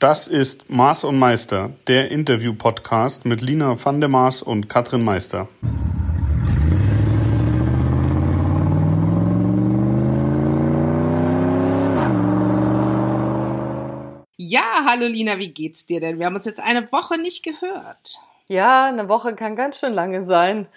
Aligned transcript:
Das 0.00 0.28
ist 0.28 0.70
Maß 0.70 1.02
und 1.02 1.18
Meister, 1.18 1.70
der 1.88 2.12
Interview-Podcast 2.12 3.24
mit 3.24 3.40
Lina 3.40 3.84
van 3.84 3.98
der 3.98 4.08
Maas 4.08 4.42
und 4.42 4.68
Katrin 4.68 5.02
Meister. 5.02 5.48
Ja, 14.36 14.84
hallo 14.86 15.08
Lina, 15.08 15.40
wie 15.40 15.52
geht's 15.52 15.84
dir 15.84 15.98
denn? 16.00 16.20
Wir 16.20 16.26
haben 16.26 16.36
uns 16.36 16.46
jetzt 16.46 16.62
eine 16.62 16.92
Woche 16.92 17.18
nicht 17.18 17.42
gehört. 17.42 18.20
Ja, 18.46 18.86
eine 18.86 19.08
Woche 19.08 19.34
kann 19.34 19.56
ganz 19.56 19.80
schön 19.80 19.94
lange 19.94 20.22
sein. 20.22 20.68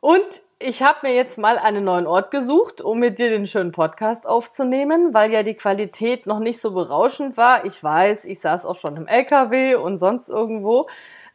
Und 0.00 0.26
ich 0.64 0.82
habe 0.82 1.00
mir 1.02 1.14
jetzt 1.14 1.36
mal 1.36 1.58
einen 1.58 1.84
neuen 1.84 2.06
Ort 2.06 2.30
gesucht, 2.30 2.80
um 2.80 2.98
mit 2.98 3.18
dir 3.18 3.28
den 3.28 3.46
schönen 3.46 3.70
Podcast 3.70 4.26
aufzunehmen, 4.26 5.12
weil 5.12 5.30
ja 5.30 5.42
die 5.42 5.54
Qualität 5.54 6.26
noch 6.26 6.38
nicht 6.38 6.58
so 6.58 6.72
berauschend 6.72 7.36
war. 7.36 7.66
Ich 7.66 7.82
weiß, 7.84 8.24
ich 8.24 8.40
saß 8.40 8.64
auch 8.64 8.76
schon 8.76 8.96
im 8.96 9.06
LKW 9.06 9.74
und 9.74 9.98
sonst 9.98 10.30
irgendwo. 10.30 10.88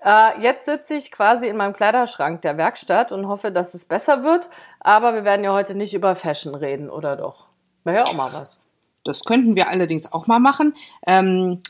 Äh, 0.04 0.42
jetzt 0.42 0.66
sitze 0.66 0.96
ich 0.96 1.12
quasi 1.12 1.48
in 1.48 1.58
meinem 1.58 1.74
Kleiderschrank 1.74 2.42
der 2.42 2.58
Werkstatt 2.58 3.12
und 3.12 3.28
hoffe, 3.28 3.52
dass 3.52 3.76
es 3.76 3.86
besser 3.86 4.24
wird. 4.24 4.50
Aber 4.80 5.14
wir 5.14 5.24
werden 5.24 5.44
ja 5.44 5.54
heute 5.54 5.76
nicht 5.76 5.94
über 5.94 6.16
Fashion 6.16 6.56
reden, 6.56 6.90
oder 6.90 7.16
doch? 7.16 7.46
Wäre 7.84 7.98
ja 7.98 8.06
auch 8.06 8.14
mal 8.16 8.34
was. 8.34 8.60
Das 9.04 9.24
könnten 9.24 9.56
wir 9.56 9.70
allerdings 9.70 10.12
auch 10.12 10.26
mal 10.26 10.40
machen. 10.40 10.74
Ähm, 11.06 11.62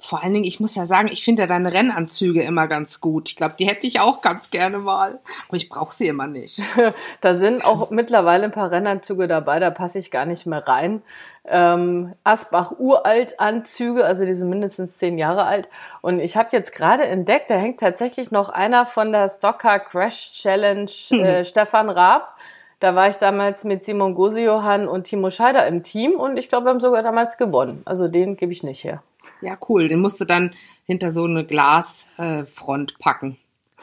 vor 0.00 0.22
allen 0.22 0.32
Dingen, 0.32 0.44
ich 0.44 0.60
muss 0.60 0.74
ja 0.74 0.86
sagen, 0.86 1.08
ich 1.12 1.24
finde 1.24 1.42
ja 1.42 1.46
deine 1.46 1.72
Rennanzüge 1.72 2.42
immer 2.42 2.66
ganz 2.66 3.00
gut. 3.00 3.28
Ich 3.28 3.36
glaube, 3.36 3.54
die 3.58 3.66
hätte 3.66 3.86
ich 3.86 4.00
auch 4.00 4.22
ganz 4.22 4.50
gerne 4.50 4.78
mal. 4.78 5.20
Aber 5.48 5.56
ich 5.56 5.68
brauche 5.68 5.94
sie 5.94 6.08
immer 6.08 6.26
nicht. 6.26 6.62
da 7.20 7.34
sind 7.34 7.64
auch 7.64 7.90
mittlerweile 7.90 8.44
ein 8.44 8.52
paar 8.52 8.70
Rennanzüge 8.70 9.28
dabei, 9.28 9.60
da 9.60 9.70
passe 9.70 9.98
ich 9.98 10.10
gar 10.10 10.26
nicht 10.26 10.46
mehr 10.46 10.66
rein. 10.66 11.02
Ähm, 11.46 12.14
Asbach 12.22 12.72
Uralt-Anzüge, 12.78 14.04
also 14.04 14.24
die 14.24 14.34
sind 14.34 14.50
mindestens 14.50 14.98
zehn 14.98 15.18
Jahre 15.18 15.44
alt. 15.44 15.68
Und 16.00 16.20
ich 16.20 16.36
habe 16.36 16.50
jetzt 16.52 16.74
gerade 16.74 17.04
entdeckt, 17.04 17.50
da 17.50 17.54
hängt 17.54 17.80
tatsächlich 17.80 18.30
noch 18.30 18.50
einer 18.50 18.86
von 18.86 19.12
der 19.12 19.28
Stocker 19.28 19.78
Crash 19.78 20.32
Challenge 20.32 20.90
äh, 21.10 21.38
hm. 21.38 21.44
Stefan 21.44 21.90
Raab. 21.90 22.36
Da 22.78 22.94
war 22.94 23.10
ich 23.10 23.16
damals 23.16 23.64
mit 23.64 23.84
Simon 23.84 24.14
Gosejohann 24.14 24.88
und 24.88 25.04
Timo 25.04 25.30
Scheider 25.30 25.66
im 25.66 25.82
Team 25.82 26.12
und 26.12 26.38
ich 26.38 26.48
glaube, 26.48 26.66
wir 26.66 26.70
haben 26.70 26.80
sogar 26.80 27.02
damals 27.02 27.36
gewonnen. 27.36 27.82
Also 27.84 28.08
den 28.08 28.36
gebe 28.36 28.52
ich 28.52 28.62
nicht 28.62 28.84
her. 28.84 29.02
Ja, 29.40 29.58
cool. 29.68 29.88
Den 29.88 30.00
musst 30.00 30.20
du 30.20 30.24
dann 30.24 30.54
hinter 30.86 31.12
so 31.12 31.24
eine 31.24 31.44
Glasfront 31.44 32.92
äh, 32.92 32.94
packen. 32.98 33.36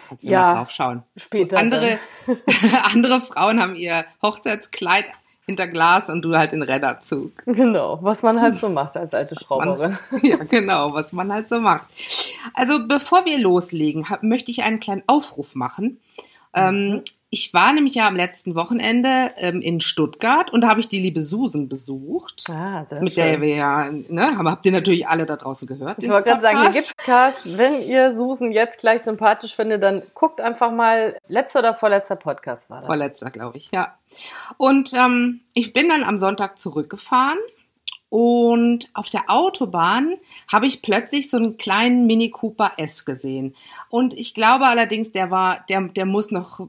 Kannst 0.08 0.24
du 0.24 0.30
ja, 0.30 0.42
mal 0.42 0.56
drauf 0.56 0.72
schauen. 0.72 1.04
Später. 1.16 1.58
andere, 1.58 2.00
andere 2.84 3.22
Frauen 3.22 3.62
haben 3.62 3.76
ihr 3.76 4.06
Hochzeitskleid 4.22 5.06
hinter 5.48 5.68
Glas 5.68 6.10
und 6.10 6.22
du 6.22 6.36
halt 6.36 6.52
in 6.52 6.62
Rennerzug. 6.62 7.32
Genau, 7.46 8.00
was 8.02 8.22
man 8.22 8.42
halt 8.42 8.60
so 8.60 8.70
macht 8.70 8.98
als 8.98 9.14
alte 9.14 9.36
Schrauberin. 9.40 9.98
Man, 10.12 10.22
ja, 10.24 10.38
genau, 10.44 10.94
was 10.94 11.14
man 11.14 11.32
halt 11.32 11.50
so 11.50 11.60
macht. 11.60 11.88
Also 12.54 12.86
bevor 12.88 13.26
wir 13.26 13.40
loslegen, 13.40 14.10
hab, 14.10 14.24
möchte 14.24 14.52
ich 14.52 14.64
einen 14.64 14.80
kleinen 14.80 15.04
Aufruf 15.08 15.56
machen. 15.56 16.00
Ähm, 16.54 16.90
mhm. 16.90 17.04
Ich 17.30 17.54
war 17.54 17.74
nämlich 17.74 17.96
ja 17.96 18.08
am 18.08 18.16
letzten 18.16 18.56
Wochenende 18.56 19.32
ähm, 19.36 19.62
in 19.62 19.82
Stuttgart 19.82 20.52
und 20.52 20.62
da 20.62 20.70
habe 20.70 20.80
ich 20.80 20.88
die 20.88 21.00
liebe 21.00 21.24
Susan 21.24 21.68
besucht. 21.68 22.46
Ah, 22.50 22.86
sehr 22.86 23.02
mit 23.02 23.14
schön. 23.14 23.24
der 23.24 23.42
wir 23.42 23.56
ja, 23.56 23.92
ne, 23.92 24.38
habt 24.38 24.66
ihr 24.66 24.72
natürlich 24.72 25.10
alle 25.10 25.26
da 25.26 25.36
draußen 25.36 25.68
gehört. 25.68 26.02
Ich 26.02 26.08
wollte 26.08 26.30
gerade 26.30 26.42
sagen, 26.42 26.62
hier 26.62 26.72
gibt's 26.72 26.96
Cast. 26.96 27.58
Wenn 27.58 27.82
ihr 27.82 28.14
Susan 28.14 28.54
jetzt 28.54 28.80
gleich 28.80 29.02
sympathisch 29.02 29.56
findet, 29.56 29.84
dann 29.84 30.04
guckt 30.14 30.40
einfach 30.40 30.72
mal, 30.72 31.18
letzter 31.28 31.60
oder 31.60 31.74
vorletzter 31.74 32.16
Podcast 32.16 32.70
war 32.70 32.78
das? 32.78 32.88
Vorletzter, 32.88 33.30
glaube 33.30 33.58
ich, 33.58 33.72
ja. 33.74 33.98
Und 34.56 34.94
ähm, 34.94 35.42
ich 35.54 35.74
bin 35.74 35.90
dann 35.90 36.06
am 36.06 36.18
Sonntag 36.18 36.58
zurückgefahren 36.58 37.40
und 38.10 38.90
auf 38.94 39.10
der 39.10 39.26
Autobahn 39.28 40.14
habe 40.50 40.66
ich 40.66 40.82
plötzlich 40.82 41.30
so 41.30 41.36
einen 41.36 41.58
kleinen 41.58 42.08
Mini 42.08 42.30
Cooper 42.30 42.72
S 42.78 43.04
gesehen. 43.04 43.54
Und 43.90 44.14
ich 44.14 44.34
glaube 44.34 44.66
allerdings, 44.68 45.12
der 45.12 45.30
war, 45.30 45.66
der, 45.68 45.82
der 45.90 46.06
muss 46.06 46.32
noch 46.32 46.62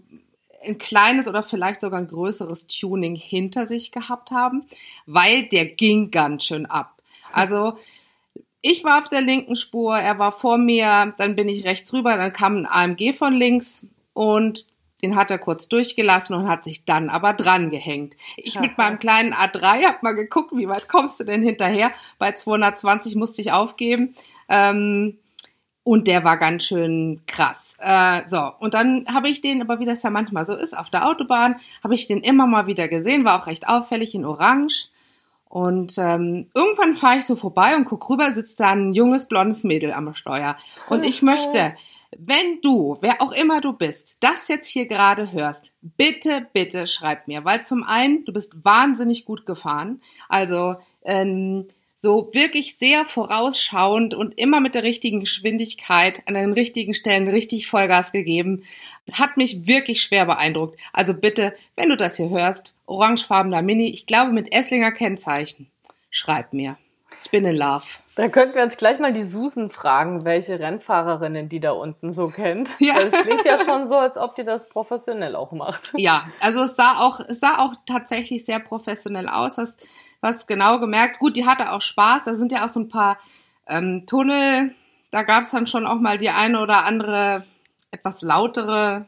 ein 0.65 0.79
kleines 0.79 1.29
oder 1.29 1.43
vielleicht 1.43 1.81
sogar 1.81 2.01
ein 2.01 2.09
größeres 2.09 2.67
Tuning 2.67 3.15
hinter 3.15 3.67
sich 3.67 3.93
gehabt 3.93 4.31
haben, 4.31 4.65
weil 5.07 5.45
der 5.45 5.67
ging 5.67 6.11
ganz 6.11 6.45
schön 6.45 6.67
ab. 6.67 6.95
Also 7.33 7.79
ich 8.61 8.85
war 8.85 9.01
auf 9.01 9.09
der 9.09 9.21
linken 9.21 9.57
Spur, 9.57 9.97
er 9.97 10.19
war 10.19 10.33
vor 10.33 10.59
mir, 10.59 11.15
dann 11.19 11.37
bin 11.37 11.49
ich 11.49 11.65
rechts 11.65 11.93
rüber, 11.93 12.17
dann 12.17 12.33
kam 12.33 12.57
ein 12.57 12.67
AMG 12.67 13.15
von 13.15 13.33
links 13.33 13.87
und 14.15 14.67
den 15.03 15.15
hat 15.15 15.31
er 15.31 15.39
kurz 15.39 15.69
durchgelassen 15.69 16.35
und 16.35 16.49
hat 16.49 16.65
sich 16.65 16.85
dann 16.85 17.09
aber 17.09 17.33
dran 17.33 17.71
gehängt. 17.71 18.17
Ich 18.37 18.55
ja. 18.55 18.61
mit 18.61 18.77
meinem 18.79 18.99
kleinen 18.99 19.33
A3 19.33 19.85
hab 19.85 20.03
mal 20.03 20.15
geguckt, 20.15 20.51
wie 20.57 20.69
weit 20.69 20.89
kommst 20.89 21.21
du 21.21 21.25
denn 21.25 21.43
hinterher? 21.43 21.93
Bei 22.19 22.33
220 22.33 23.15
musste 23.15 23.41
ich 23.41 23.53
aufgeben. 23.53 24.17
Ähm, 24.49 25.19
und 25.89 26.07
der 26.07 26.23
war 26.23 26.37
ganz 26.37 26.65
schön 26.65 27.23
krass. 27.27 27.75
Äh, 27.81 28.21
so, 28.29 28.53
und 28.59 28.75
dann 28.75 29.07
habe 29.11 29.31
ich 29.31 29.41
den, 29.41 29.63
aber 29.63 29.81
wie 29.81 29.87
das 29.87 30.03
ja 30.03 30.11
manchmal 30.11 30.45
so 30.45 30.55
ist, 30.55 30.77
auf 30.77 30.91
der 30.91 31.09
Autobahn, 31.09 31.57
habe 31.83 31.95
ich 31.95 32.07
den 32.07 32.21
immer 32.21 32.47
mal 32.47 32.67
wieder 32.67 32.89
gesehen, 32.89 33.25
war 33.25 33.41
auch 33.41 33.47
recht 33.47 33.67
auffällig 33.67 34.15
in 34.15 34.27
Orange. 34.27 34.89
Und 35.49 35.97
ähm, 35.97 36.51
irgendwann 36.53 36.95
fahre 36.95 37.17
ich 37.17 37.25
so 37.25 37.37
vorbei 37.37 37.75
und 37.75 37.87
guck 37.87 38.11
rüber, 38.11 38.31
sitzt 38.33 38.61
da 38.61 38.73
ein 38.73 38.93
junges 38.93 39.29
blondes 39.29 39.65
Mädel 39.65 39.95
am 39.95 40.13
Steuer. 40.13 40.59
Und 40.91 41.07
ich 41.07 41.23
möchte, 41.23 41.75
wenn 42.19 42.61
du, 42.61 42.99
wer 43.01 43.23
auch 43.23 43.33
immer 43.33 43.63
du 43.63 43.73
bist, 43.73 44.15
das 44.21 44.49
jetzt 44.49 44.69
hier 44.69 44.89
gerade 44.89 45.33
hörst, 45.33 45.71
bitte, 45.81 46.49
bitte 46.53 46.87
schreib 46.87 47.27
mir, 47.29 47.47
weil 47.47 47.65
zum 47.65 47.83
einen, 47.83 48.27
du 48.27 48.35
bist 48.35 48.63
wahnsinnig 48.63 49.25
gut 49.25 49.47
gefahren. 49.47 50.03
Also 50.29 50.77
ähm, 51.03 51.65
so 52.01 52.31
wirklich 52.33 52.77
sehr 52.77 53.05
vorausschauend 53.05 54.15
und 54.15 54.39
immer 54.39 54.61
mit 54.61 54.77
der 54.77 54.85
richtigen 54.85 55.19
Geschwindigkeit 55.19 56.23
an 56.27 56.35
den 56.35 56.53
richtigen 56.53 56.95
Stellen 56.95 57.27
richtig 57.27 57.67
Vollgas 57.67 58.13
gegeben. 58.13 58.63
Hat 59.11 59.37
mich 59.37 59.67
wirklich 59.67 60.01
schwer 60.01 60.25
beeindruckt. 60.25 60.79
Also 60.93 61.13
bitte, 61.13 61.57
wenn 61.75 61.89
du 61.89 61.97
das 61.97 62.17
hier 62.17 62.31
hörst, 62.31 62.77
orangefarbener 62.87 63.63
Mini, 63.63 63.89
ich 63.89 64.07
glaube 64.07 64.33
mit 64.33 64.55
Esslinger 64.55 64.93
Kennzeichen, 64.93 65.67
schreib 66.11 66.53
mir. 66.53 66.79
Ich 67.21 67.31
bin 67.31 67.45
in 67.45 67.57
Love. 67.57 67.85
Da 68.15 68.29
könnten 68.29 68.55
wir 68.55 68.63
uns 68.63 68.77
gleich 68.77 68.99
mal 68.99 69.13
die 69.13 69.23
Susan 69.23 69.71
fragen, 69.71 70.25
welche 70.25 70.59
Rennfahrerinnen 70.59 71.49
die 71.49 71.61
da 71.61 71.73
unten 71.73 72.13
so 72.13 72.29
kennt. 72.29 72.71
Ja. 72.81 72.99
Es 72.99 73.13
klingt 73.13 73.45
ja 73.45 73.65
schon 73.65 73.87
so, 73.87 73.97
als 73.97 74.17
ob 74.17 74.35
die 74.35 74.45
das 74.45 74.69
professionell 74.69 75.37
auch 75.37 75.53
macht. 75.53 75.93
Ja, 75.97 76.29
also 76.41 76.63
es 76.63 76.77
sah 76.77 76.99
auch, 77.01 77.21
es 77.21 77.41
sah 77.41 77.59
auch 77.59 77.75
tatsächlich 77.87 78.45
sehr 78.45 78.59
professionell 78.59 79.29
aus. 79.29 79.57
Das 79.57 79.79
was 80.21 80.47
genau 80.47 80.79
gemerkt. 80.81 81.19
Gut, 81.19 81.37
die 81.37 81.47
hatte 81.47 81.73
auch 81.73 81.83
Spaß. 81.83 82.25
Da 82.25 82.35
sind 82.35 82.53
ja 82.53 82.65
auch 82.65 82.71
so 82.71 82.81
ein 82.81 82.89
paar 82.89 83.19
ähm, 83.67 84.05
Tunnel. 84.07 84.75
Da 85.11 85.23
gab 85.23 85.45
es 85.45 85.51
dann 85.51 85.67
schon 85.67 85.87
auch 85.87 86.01
mal 86.01 86.19
die 86.19 86.31
eine 86.31 86.61
oder 86.61 86.85
andere 86.85 87.47
etwas 87.91 88.23
lautere 88.23 89.07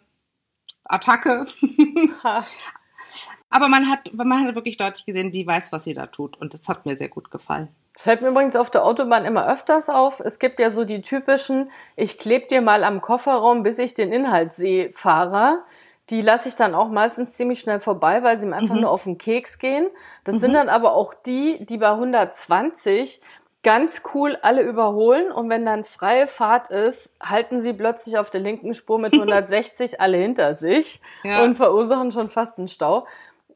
Attacke. 0.84 1.46
Aber 3.50 3.68
man 3.68 3.88
hat, 3.88 4.12
man 4.14 4.46
hat 4.46 4.54
wirklich 4.54 4.76
deutlich 4.76 5.04
gesehen, 5.04 5.32
die 5.32 5.46
weiß, 5.46 5.72
was 5.72 5.84
sie 5.84 5.94
da 5.94 6.06
tut. 6.06 6.36
Und 6.36 6.54
das 6.54 6.68
hat 6.68 6.86
mir 6.86 6.96
sehr 6.96 7.08
gut 7.08 7.30
gefallen. 7.30 7.68
Das 8.00 8.04
fällt 8.04 8.22
mir 8.22 8.28
übrigens 8.28 8.56
auf 8.56 8.70
der 8.70 8.82
Autobahn 8.86 9.26
immer 9.26 9.46
öfters 9.46 9.90
auf. 9.90 10.20
Es 10.20 10.38
gibt 10.38 10.58
ja 10.58 10.70
so 10.70 10.86
die 10.86 11.02
typischen, 11.02 11.70
ich 11.96 12.18
klebe 12.18 12.46
dir 12.46 12.62
mal 12.62 12.82
am 12.82 13.02
Kofferraum, 13.02 13.62
bis 13.62 13.78
ich 13.78 13.92
den 13.92 14.10
Inhalt 14.10 14.54
sehe, 14.54 14.90
Fahrer 14.94 15.64
die 16.10 16.22
lasse 16.22 16.48
ich 16.48 16.56
dann 16.56 16.74
auch 16.74 16.88
meistens 16.88 17.34
ziemlich 17.34 17.60
schnell 17.60 17.80
vorbei, 17.80 18.22
weil 18.22 18.36
sie 18.36 18.46
mir 18.46 18.56
einfach 18.56 18.74
mhm. 18.74 18.80
nur 18.82 18.90
auf 18.90 19.04
den 19.04 19.16
Keks 19.16 19.58
gehen. 19.58 19.88
Das 20.24 20.36
mhm. 20.36 20.40
sind 20.40 20.52
dann 20.54 20.68
aber 20.68 20.94
auch 20.94 21.14
die, 21.14 21.64
die 21.64 21.78
bei 21.78 21.90
120 21.90 23.20
ganz 23.62 24.02
cool 24.14 24.36
alle 24.42 24.62
überholen 24.62 25.30
und 25.30 25.50
wenn 25.50 25.66
dann 25.66 25.84
freie 25.84 26.26
Fahrt 26.26 26.70
ist, 26.70 27.14
halten 27.22 27.60
sie 27.60 27.74
plötzlich 27.74 28.18
auf 28.18 28.30
der 28.30 28.40
linken 28.40 28.74
Spur 28.74 28.98
mit 28.98 29.12
160 29.14 30.00
alle 30.00 30.16
hinter 30.16 30.54
sich 30.54 31.00
ja. 31.22 31.44
und 31.44 31.56
verursachen 31.56 32.10
schon 32.10 32.30
fast 32.30 32.58
einen 32.58 32.68
Stau. 32.68 33.06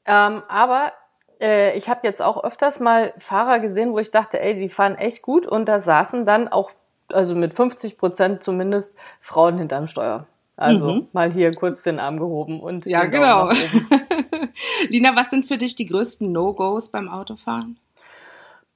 Ähm, 0.06 0.42
aber 0.46 0.92
äh, 1.40 1.76
ich 1.76 1.88
habe 1.88 2.00
jetzt 2.04 2.22
auch 2.22 2.42
öfters 2.42 2.80
mal 2.80 3.12
Fahrer 3.18 3.60
gesehen, 3.60 3.92
wo 3.92 3.98
ich 3.98 4.10
dachte, 4.10 4.40
ey, 4.40 4.54
die 4.54 4.68
fahren 4.68 4.96
echt 4.96 5.22
gut 5.22 5.46
und 5.46 5.66
da 5.66 5.78
saßen 5.78 6.24
dann 6.24 6.48
auch, 6.48 6.70
also 7.12 7.34
mit 7.34 7.54
50 7.54 7.98
Prozent 7.98 8.42
zumindest, 8.42 8.96
Frauen 9.20 9.58
hinterm 9.58 9.86
Steuer. 9.86 10.26
Also 10.56 10.92
mhm. 10.92 11.08
mal 11.12 11.32
hier 11.32 11.50
kurz 11.52 11.82
den 11.82 11.98
Arm 11.98 12.18
gehoben 12.18 12.60
und 12.60 12.86
ja 12.86 13.06
genau. 13.06 13.50
Lina, 14.88 15.16
was 15.16 15.30
sind 15.30 15.46
für 15.46 15.58
dich 15.58 15.74
die 15.74 15.86
größten 15.86 16.30
No-Gos 16.30 16.90
beim 16.90 17.08
Autofahren? 17.08 17.78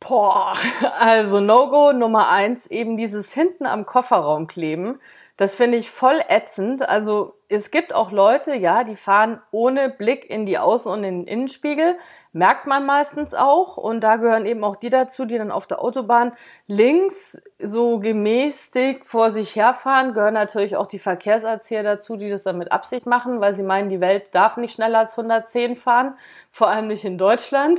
Boah, 0.00 0.54
also 0.98 1.40
No-Go 1.40 1.92
Nummer 1.92 2.28
eins 2.28 2.66
eben 2.66 2.96
dieses 2.96 3.32
hinten 3.32 3.66
am 3.66 3.86
Kofferraum 3.86 4.48
kleben. 4.48 4.98
Das 5.38 5.54
finde 5.54 5.78
ich 5.78 5.88
voll 5.88 6.20
ätzend. 6.28 6.86
Also 6.88 7.36
es 7.48 7.70
gibt 7.70 7.94
auch 7.94 8.10
Leute, 8.10 8.56
ja, 8.56 8.82
die 8.82 8.96
fahren 8.96 9.40
ohne 9.52 9.88
Blick 9.88 10.28
in 10.28 10.46
die 10.46 10.58
Außen- 10.58 10.92
und 10.92 11.04
in 11.04 11.20
den 11.20 11.26
Innenspiegel. 11.28 11.96
Merkt 12.32 12.66
man 12.66 12.84
meistens 12.84 13.34
auch. 13.34 13.76
Und 13.76 14.00
da 14.00 14.16
gehören 14.16 14.46
eben 14.46 14.64
auch 14.64 14.74
die 14.74 14.90
dazu, 14.90 15.26
die 15.26 15.38
dann 15.38 15.52
auf 15.52 15.68
der 15.68 15.80
Autobahn 15.80 16.32
links 16.66 17.40
so 17.60 18.00
gemäßigt 18.00 19.06
vor 19.06 19.30
sich 19.30 19.54
herfahren. 19.54 20.12
Gehören 20.12 20.34
natürlich 20.34 20.76
auch 20.76 20.88
die 20.88 20.98
Verkehrserzieher 20.98 21.84
dazu, 21.84 22.16
die 22.16 22.30
das 22.30 22.42
dann 22.42 22.58
mit 22.58 22.72
Absicht 22.72 23.06
machen, 23.06 23.40
weil 23.40 23.54
sie 23.54 23.62
meinen, 23.62 23.90
die 23.90 24.00
Welt 24.00 24.34
darf 24.34 24.56
nicht 24.56 24.74
schneller 24.74 24.98
als 24.98 25.16
110 25.16 25.76
fahren. 25.76 26.18
Vor 26.50 26.66
allem 26.66 26.88
nicht 26.88 27.04
in 27.04 27.16
Deutschland. 27.16 27.78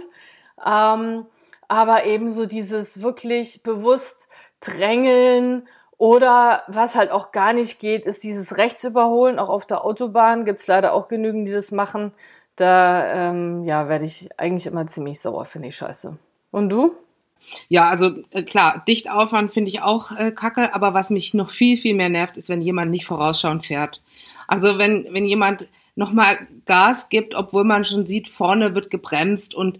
Ähm, 0.65 1.25
aber 1.67 2.05
eben 2.05 2.31
so 2.31 2.45
dieses 2.45 3.01
wirklich 3.01 3.63
bewusst 3.63 4.29
drängeln 4.61 5.67
oder 5.99 6.63
was 6.67 6.95
halt 6.95 7.11
auch 7.11 7.33
gar 7.33 7.51
nicht 7.51 7.79
geht, 7.79 8.05
ist 8.05 8.23
dieses 8.23 8.55
Rechtsüberholen. 8.55 9.37
Auch 9.37 9.49
auf 9.49 9.67
der 9.67 9.83
Autobahn 9.83 10.45
gibt's 10.45 10.65
leider 10.65 10.93
auch 10.93 11.09
genügend, 11.09 11.45
die 11.45 11.51
das 11.51 11.71
machen. 11.71 12.13
Da 12.55 13.29
ähm, 13.29 13.65
ja, 13.65 13.89
werde 13.89 14.05
ich 14.05 14.29
eigentlich 14.37 14.65
immer 14.65 14.87
ziemlich 14.87 15.19
sauer, 15.19 15.43
finde 15.43 15.67
ich 15.67 15.75
scheiße. 15.75 16.17
Und 16.51 16.69
du? 16.69 16.93
Ja, 17.67 17.89
also 17.89 18.11
äh, 18.31 18.43
klar, 18.43 18.81
dicht 18.87 19.11
Aufwand 19.11 19.51
finde 19.51 19.71
ich 19.71 19.81
auch 19.81 20.17
äh, 20.17 20.31
kacke, 20.31 20.73
aber 20.73 20.93
was 20.93 21.09
mich 21.09 21.33
noch 21.33 21.51
viel, 21.51 21.75
viel 21.75 21.95
mehr 21.95 22.09
nervt, 22.09 22.37
ist, 22.37 22.47
wenn 22.47 22.61
jemand 22.61 22.91
nicht 22.91 23.05
vorausschauend 23.05 23.65
fährt. 23.65 24.01
Also 24.47 24.77
wenn, 24.77 25.05
wenn 25.11 25.25
jemand 25.25 25.67
nochmal 25.95 26.47
Gas 26.65 27.09
gibt, 27.09 27.35
obwohl 27.35 27.65
man 27.65 27.83
schon 27.83 28.05
sieht, 28.05 28.29
vorne 28.29 28.73
wird 28.73 28.89
gebremst 28.89 29.53
und 29.53 29.79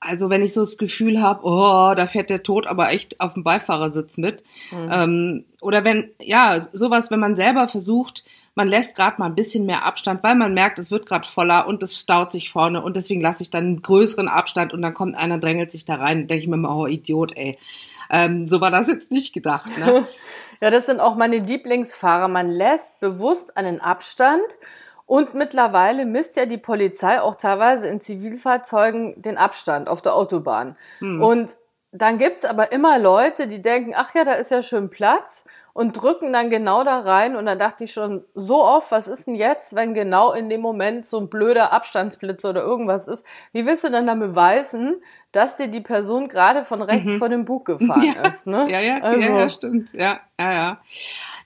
also 0.00 0.30
wenn 0.30 0.42
ich 0.42 0.52
so 0.52 0.60
das 0.60 0.78
Gefühl 0.78 1.20
habe, 1.20 1.40
oh, 1.44 1.94
da 1.94 2.06
fährt 2.06 2.30
der 2.30 2.42
Tod 2.42 2.66
aber 2.66 2.90
echt 2.90 3.20
auf 3.20 3.34
dem 3.34 3.44
Beifahrersitz 3.44 4.18
mit. 4.18 4.42
Mhm. 4.70 4.90
Ähm, 4.90 5.44
oder 5.66 5.82
wenn, 5.82 6.12
ja, 6.20 6.60
sowas, 6.60 7.10
wenn 7.10 7.18
man 7.18 7.34
selber 7.34 7.66
versucht, 7.66 8.22
man 8.54 8.68
lässt 8.68 8.94
gerade 8.94 9.16
mal 9.18 9.26
ein 9.26 9.34
bisschen 9.34 9.66
mehr 9.66 9.84
Abstand, 9.84 10.22
weil 10.22 10.36
man 10.36 10.54
merkt, 10.54 10.78
es 10.78 10.92
wird 10.92 11.06
gerade 11.06 11.26
voller 11.26 11.66
und 11.66 11.82
es 11.82 11.98
staut 11.98 12.30
sich 12.30 12.52
vorne 12.52 12.82
und 12.82 12.94
deswegen 12.94 13.20
lasse 13.20 13.42
ich 13.42 13.50
dann 13.50 13.64
einen 13.64 13.82
größeren 13.82 14.28
Abstand 14.28 14.72
und 14.72 14.80
dann 14.80 14.94
kommt 14.94 15.16
einer, 15.16 15.38
drängelt 15.38 15.72
sich 15.72 15.84
da 15.84 15.96
rein, 15.96 16.28
denke 16.28 16.44
ich 16.44 16.48
mir 16.48 16.56
mal, 16.56 16.72
oh 16.72 16.86
Idiot, 16.86 17.36
ey. 17.36 17.58
Ähm, 18.10 18.48
so 18.48 18.60
war 18.60 18.70
das 18.70 18.86
jetzt 18.86 19.10
nicht 19.10 19.32
gedacht. 19.32 19.76
Ne? 19.76 20.06
ja, 20.60 20.70
das 20.70 20.86
sind 20.86 21.00
auch 21.00 21.16
meine 21.16 21.38
Lieblingsfahrer. 21.38 22.28
Man 22.28 22.48
lässt 22.48 23.00
bewusst 23.00 23.56
einen 23.56 23.80
Abstand 23.80 24.46
und 25.04 25.34
mittlerweile 25.34 26.06
misst 26.06 26.36
ja 26.36 26.46
die 26.46 26.58
Polizei 26.58 27.20
auch 27.20 27.34
teilweise 27.34 27.88
in 27.88 28.00
Zivilfahrzeugen 28.00 29.20
den 29.20 29.36
Abstand 29.36 29.88
auf 29.88 30.00
der 30.00 30.14
Autobahn. 30.14 30.76
Hm. 31.00 31.20
Und 31.20 31.56
dann 31.98 32.18
gibt's 32.18 32.44
aber 32.44 32.72
immer 32.72 32.98
Leute, 32.98 33.48
die 33.48 33.62
denken, 33.62 33.92
ach 33.94 34.14
ja, 34.14 34.24
da 34.24 34.32
ist 34.32 34.50
ja 34.50 34.62
schön 34.62 34.90
Platz 34.90 35.44
und 35.76 35.92
drücken 35.92 36.32
dann 36.32 36.48
genau 36.48 36.84
da 36.84 37.00
rein. 37.00 37.36
Und 37.36 37.44
dann 37.44 37.58
dachte 37.58 37.84
ich 37.84 37.92
schon 37.92 38.24
so 38.34 38.64
oft, 38.64 38.90
was 38.90 39.08
ist 39.08 39.26
denn 39.26 39.34
jetzt, 39.34 39.74
wenn 39.74 39.92
genau 39.92 40.32
in 40.32 40.48
dem 40.48 40.62
Moment 40.62 41.06
so 41.06 41.20
ein 41.20 41.28
blöder 41.28 41.70
Abstandsblitz 41.70 42.46
oder 42.46 42.62
irgendwas 42.62 43.08
ist? 43.08 43.26
Wie 43.52 43.66
willst 43.66 43.84
du 43.84 43.90
dann 43.90 44.06
dann 44.06 44.18
beweisen, 44.18 45.02
dass 45.32 45.56
dir 45.56 45.68
die 45.68 45.82
Person 45.82 46.28
gerade 46.28 46.64
von 46.64 46.80
rechts 46.80 47.12
mhm. 47.12 47.18
vor 47.18 47.28
dem 47.28 47.44
Bug 47.44 47.66
gefahren 47.66 48.14
ja. 48.16 48.26
ist? 48.26 48.46
Ne? 48.46 48.66
Ja, 48.70 48.80
ja, 48.80 49.02
also. 49.02 49.20
ja, 49.20 49.38
ja, 49.38 49.50
stimmt. 49.50 49.92
Ja, 49.92 50.20
ja, 50.40 50.52
ja. 50.52 50.80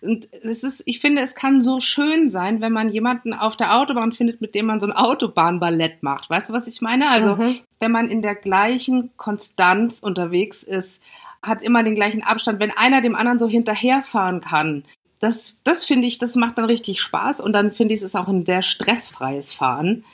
Und 0.02 0.28
es 0.32 0.64
ist, 0.64 0.82
ich 0.86 1.00
finde, 1.00 1.22
es 1.22 1.34
kann 1.34 1.62
so 1.62 1.80
schön 1.80 2.30
sein, 2.30 2.60
wenn 2.60 2.72
man 2.72 2.88
jemanden 2.88 3.34
auf 3.34 3.56
der 3.56 3.76
Autobahn 3.76 4.12
findet, 4.12 4.40
mit 4.40 4.54
dem 4.54 4.66
man 4.66 4.80
so 4.80 4.86
ein 4.86 4.92
Autobahnballett 4.92 6.02
macht. 6.02 6.30
Weißt 6.30 6.48
du, 6.48 6.52
was 6.54 6.66
ich 6.66 6.80
meine? 6.80 7.10
Also, 7.10 7.36
mhm. 7.36 7.58
wenn 7.80 7.92
man 7.92 8.08
in 8.08 8.22
der 8.22 8.34
gleichen 8.34 9.10
Konstanz 9.16 10.00
unterwegs 10.00 10.62
ist, 10.62 11.02
hat 11.42 11.62
immer 11.62 11.82
den 11.82 11.94
gleichen 11.94 12.22
Abstand. 12.22 12.60
Wenn 12.60 12.76
einer 12.76 13.02
dem 13.02 13.14
anderen 13.14 13.38
so 13.38 13.48
hinterherfahren 13.48 14.40
kann, 14.40 14.84
das, 15.18 15.58
das 15.64 15.84
finde 15.84 16.08
ich, 16.08 16.18
das 16.18 16.34
macht 16.34 16.56
dann 16.56 16.64
richtig 16.64 17.00
Spaß 17.00 17.40
und 17.40 17.52
dann 17.52 17.72
finde 17.72 17.94
ich, 17.94 18.00
es 18.00 18.06
ist 18.06 18.16
auch 18.16 18.28
ein 18.28 18.46
sehr 18.46 18.62
stressfreies 18.62 19.52
Fahren. 19.52 20.04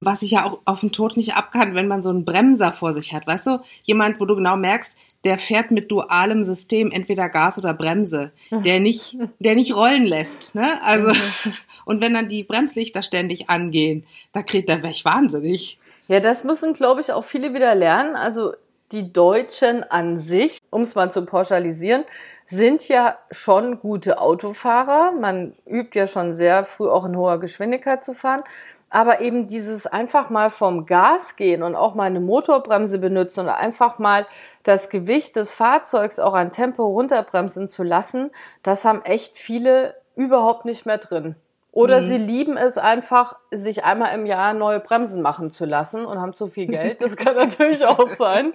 Was 0.00 0.22
ich 0.22 0.32
ja 0.32 0.44
auch 0.44 0.58
auf 0.64 0.80
den 0.80 0.92
Tod 0.92 1.16
nicht 1.16 1.36
abkann, 1.36 1.74
wenn 1.74 1.88
man 1.88 2.02
so 2.02 2.10
einen 2.10 2.24
Bremser 2.24 2.72
vor 2.72 2.92
sich 2.92 3.12
hat. 3.12 3.26
Weißt 3.26 3.46
du, 3.46 3.60
jemand, 3.82 4.20
wo 4.20 4.24
du 4.24 4.36
genau 4.36 4.56
merkst, 4.56 4.94
der 5.24 5.38
fährt 5.38 5.70
mit 5.70 5.90
dualem 5.90 6.44
System, 6.44 6.90
entweder 6.90 7.28
Gas 7.28 7.58
oder 7.58 7.74
Bremse, 7.74 8.32
der 8.50 8.80
nicht, 8.80 9.16
der 9.38 9.54
nicht 9.54 9.74
rollen 9.74 10.04
lässt, 10.04 10.54
ne? 10.54 10.80
Also, 10.82 11.12
und 11.84 12.00
wenn 12.00 12.14
dann 12.14 12.28
die 12.28 12.44
Bremslichter 12.44 13.02
ständig 13.02 13.50
angehen, 13.50 14.06
da 14.32 14.42
kriegt 14.42 14.68
der 14.68 14.82
weg 14.82 15.04
wahnsinnig. 15.04 15.78
Ja, 16.06 16.20
das 16.20 16.44
müssen, 16.44 16.72
glaube 16.72 17.00
ich, 17.00 17.12
auch 17.12 17.24
viele 17.24 17.52
wieder 17.52 17.74
lernen. 17.74 18.16
Also, 18.16 18.52
die 18.92 19.12
Deutschen 19.12 19.84
an 19.84 20.18
sich, 20.18 20.58
um 20.70 20.82
es 20.82 20.94
mal 20.94 21.12
zu 21.12 21.26
pauschalisieren, 21.26 22.04
sind 22.46 22.88
ja 22.88 23.18
schon 23.30 23.80
gute 23.80 24.18
Autofahrer. 24.18 25.12
Man 25.12 25.54
übt 25.66 25.98
ja 25.98 26.06
schon 26.06 26.32
sehr 26.32 26.64
früh 26.64 26.88
auch 26.88 27.04
in 27.04 27.16
hoher 27.16 27.38
Geschwindigkeit 27.38 28.02
zu 28.02 28.14
fahren. 28.14 28.42
Aber 28.90 29.20
eben 29.20 29.46
dieses 29.46 29.86
einfach 29.86 30.30
mal 30.30 30.50
vom 30.50 30.86
Gas 30.86 31.36
gehen 31.36 31.62
und 31.62 31.74
auch 31.74 31.94
mal 31.94 32.04
eine 32.04 32.20
Motorbremse 32.20 32.98
benutzen 32.98 33.40
oder 33.40 33.58
einfach 33.58 33.98
mal 33.98 34.26
das 34.62 34.88
Gewicht 34.88 35.36
des 35.36 35.52
Fahrzeugs 35.52 36.18
auch 36.18 36.34
an 36.34 36.52
Tempo 36.52 36.86
runterbremsen 36.86 37.68
zu 37.68 37.82
lassen, 37.82 38.30
das 38.62 38.84
haben 38.84 39.02
echt 39.04 39.36
viele 39.36 39.94
überhaupt 40.16 40.64
nicht 40.64 40.86
mehr 40.86 40.98
drin. 40.98 41.36
Oder 41.70 42.00
mhm. 42.00 42.08
sie 42.08 42.18
lieben 42.18 42.56
es 42.56 42.78
einfach, 42.78 43.36
sich 43.50 43.84
einmal 43.84 44.14
im 44.14 44.26
Jahr 44.26 44.54
neue 44.54 44.80
Bremsen 44.80 45.22
machen 45.22 45.50
zu 45.50 45.64
lassen 45.64 46.06
und 46.06 46.18
haben 46.18 46.34
zu 46.34 46.48
viel 46.48 46.66
Geld. 46.66 47.02
Das 47.02 47.16
kann 47.16 47.36
natürlich 47.36 47.84
auch 47.84 48.08
sein. 48.08 48.52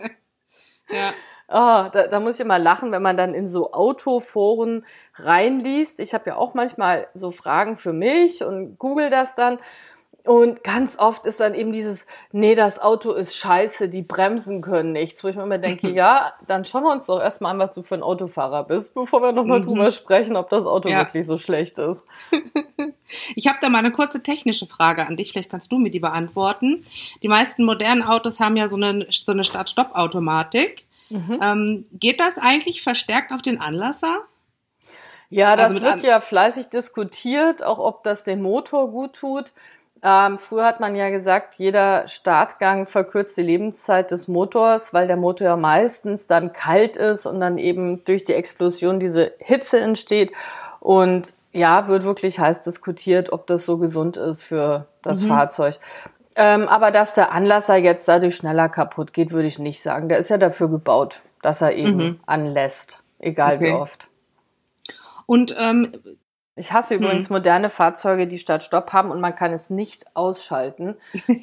Ja. 0.89 1.13
Oh, 1.47 1.89
da, 1.91 2.07
da 2.07 2.19
muss 2.19 2.35
ich 2.35 2.41
immer 2.41 2.57
lachen, 2.57 2.91
wenn 2.91 3.01
man 3.01 3.15
dann 3.15 3.33
in 3.33 3.47
so 3.47 3.73
Autoforen 3.73 4.85
reinliest. 5.15 5.99
Ich 5.99 6.13
habe 6.13 6.31
ja 6.31 6.35
auch 6.35 6.53
manchmal 6.53 7.07
so 7.13 7.31
Fragen 7.31 7.77
für 7.77 7.93
mich 7.93 8.43
und 8.43 8.79
google 8.79 9.09
das 9.09 9.35
dann. 9.35 9.59
Und 10.25 10.63
ganz 10.63 10.97
oft 10.97 11.25
ist 11.25 11.41
dann 11.41 11.53
eben 11.53 11.73
dieses, 11.73 12.07
nee, 12.31 12.55
das 12.55 12.79
Auto 12.79 13.11
ist 13.11 13.35
scheiße, 13.35 13.89
die 13.89 14.03
Bremsen 14.03 14.61
können 14.61 14.93
nichts. 14.93 15.21
Wo 15.21 15.27
ich 15.27 15.35
mir 15.35 15.43
immer 15.43 15.57
denke, 15.57 15.89
ja, 15.93 16.33
dann 16.47 16.63
schauen 16.63 16.83
wir 16.83 16.91
uns 16.91 17.07
doch 17.07 17.19
erstmal 17.19 17.51
an, 17.51 17.59
was 17.59 17.73
du 17.73 17.81
für 17.81 17.95
ein 17.95 18.03
Autofahrer 18.03 18.63
bist, 18.63 18.93
bevor 18.93 19.21
wir 19.21 19.33
nochmal 19.33 19.59
mhm. 19.59 19.63
drüber 19.63 19.91
sprechen, 19.91 20.37
ob 20.37 20.49
das 20.49 20.65
Auto 20.65 20.87
ja. 20.87 20.99
wirklich 20.99 21.25
so 21.25 21.37
schlecht 21.37 21.77
ist. 21.77 22.05
Ich 23.35 23.47
habe 23.47 23.59
da 23.61 23.69
mal 23.69 23.77
eine 23.77 23.91
kurze 23.91 24.23
technische 24.23 24.65
Frage 24.65 25.05
an 25.05 25.17
dich, 25.17 25.31
vielleicht 25.31 25.51
kannst 25.51 25.71
du 25.71 25.77
mir 25.77 25.91
die 25.91 25.99
beantworten. 25.99 26.83
Die 27.21 27.27
meisten 27.27 27.63
modernen 27.63 28.01
Autos 28.01 28.39
haben 28.39 28.57
ja 28.57 28.69
so 28.69 28.75
eine, 28.75 29.05
so 29.11 29.31
eine 29.31 29.43
Start-Stopp-Automatik. 29.43 30.87
Mhm. 31.09 31.39
Ähm, 31.41 31.85
geht 31.93 32.19
das 32.19 32.39
eigentlich 32.39 32.81
verstärkt 32.81 33.31
auf 33.31 33.43
den 33.43 33.61
Anlasser? 33.61 34.21
Ja, 35.29 35.55
das 35.55 35.73
also 35.73 35.81
wird 35.81 36.03
ja 36.03 36.21
fleißig 36.21 36.67
diskutiert, 36.69 37.63
auch 37.63 37.79
ob 37.79 38.03
das 38.03 38.23
den 38.23 38.41
Motor 38.41 38.91
gut 38.91 39.13
tut. 39.13 39.51
Ähm, 40.05 40.37
früher 40.37 40.65
hat 40.65 40.81
man 40.81 40.97
ja 40.97 41.09
gesagt, 41.09 41.55
jeder 41.55 42.07
Startgang 42.09 42.87
verkürzt 42.87 43.37
die 43.37 43.43
Lebenszeit 43.43 44.11
des 44.11 44.27
Motors, 44.27 44.93
weil 44.93 45.07
der 45.07 45.15
Motor 45.15 45.47
ja 45.47 45.55
meistens 45.55 46.27
dann 46.27 46.51
kalt 46.51 46.97
ist 46.97 47.25
und 47.25 47.39
dann 47.39 47.57
eben 47.57 48.03
durch 48.03 48.25
die 48.25 48.33
Explosion 48.33 48.99
diese 48.99 49.31
Hitze 49.39 49.79
entsteht. 49.79 50.33
Und 50.81 51.33
ja, 51.53 51.87
wird 51.87 52.03
wirklich 52.03 52.37
heiß 52.37 52.63
diskutiert, 52.63 53.31
ob 53.31 53.47
das 53.47 53.65
so 53.65 53.77
gesund 53.77 54.17
ist 54.17 54.43
für 54.43 54.87
das 55.01 55.21
mhm. 55.21 55.27
Fahrzeug. 55.29 55.79
Ähm, 56.35 56.67
aber 56.67 56.91
dass 56.91 57.13
der 57.13 57.31
Anlasser 57.31 57.77
jetzt 57.77 58.05
dadurch 58.07 58.35
schneller 58.35 58.67
kaputt 58.67 59.13
geht, 59.13 59.31
würde 59.31 59.47
ich 59.47 59.59
nicht 59.59 59.81
sagen. 59.81 60.09
Der 60.09 60.17
ist 60.17 60.29
ja 60.29 60.37
dafür 60.37 60.67
gebaut, 60.67 61.21
dass 61.41 61.61
er 61.61 61.73
eben 61.73 61.97
mhm. 61.97 62.19
anlässt, 62.25 62.99
egal 63.19 63.55
okay. 63.55 63.65
wie 63.65 63.71
oft. 63.71 64.09
Und 65.25 65.55
ähm, 65.57 65.91
ich 66.55 66.71
hasse 66.71 66.95
übrigens 66.95 67.29
hm. 67.29 67.33
moderne 67.33 67.69
Fahrzeuge, 67.69 68.27
die 68.27 68.37
Start-Stopp 68.37 68.93
haben 68.93 69.09
und 69.11 69.19
man 69.19 69.35
kann 69.35 69.53
es 69.53 69.69
nicht 69.69 70.05
ausschalten, 70.15 70.95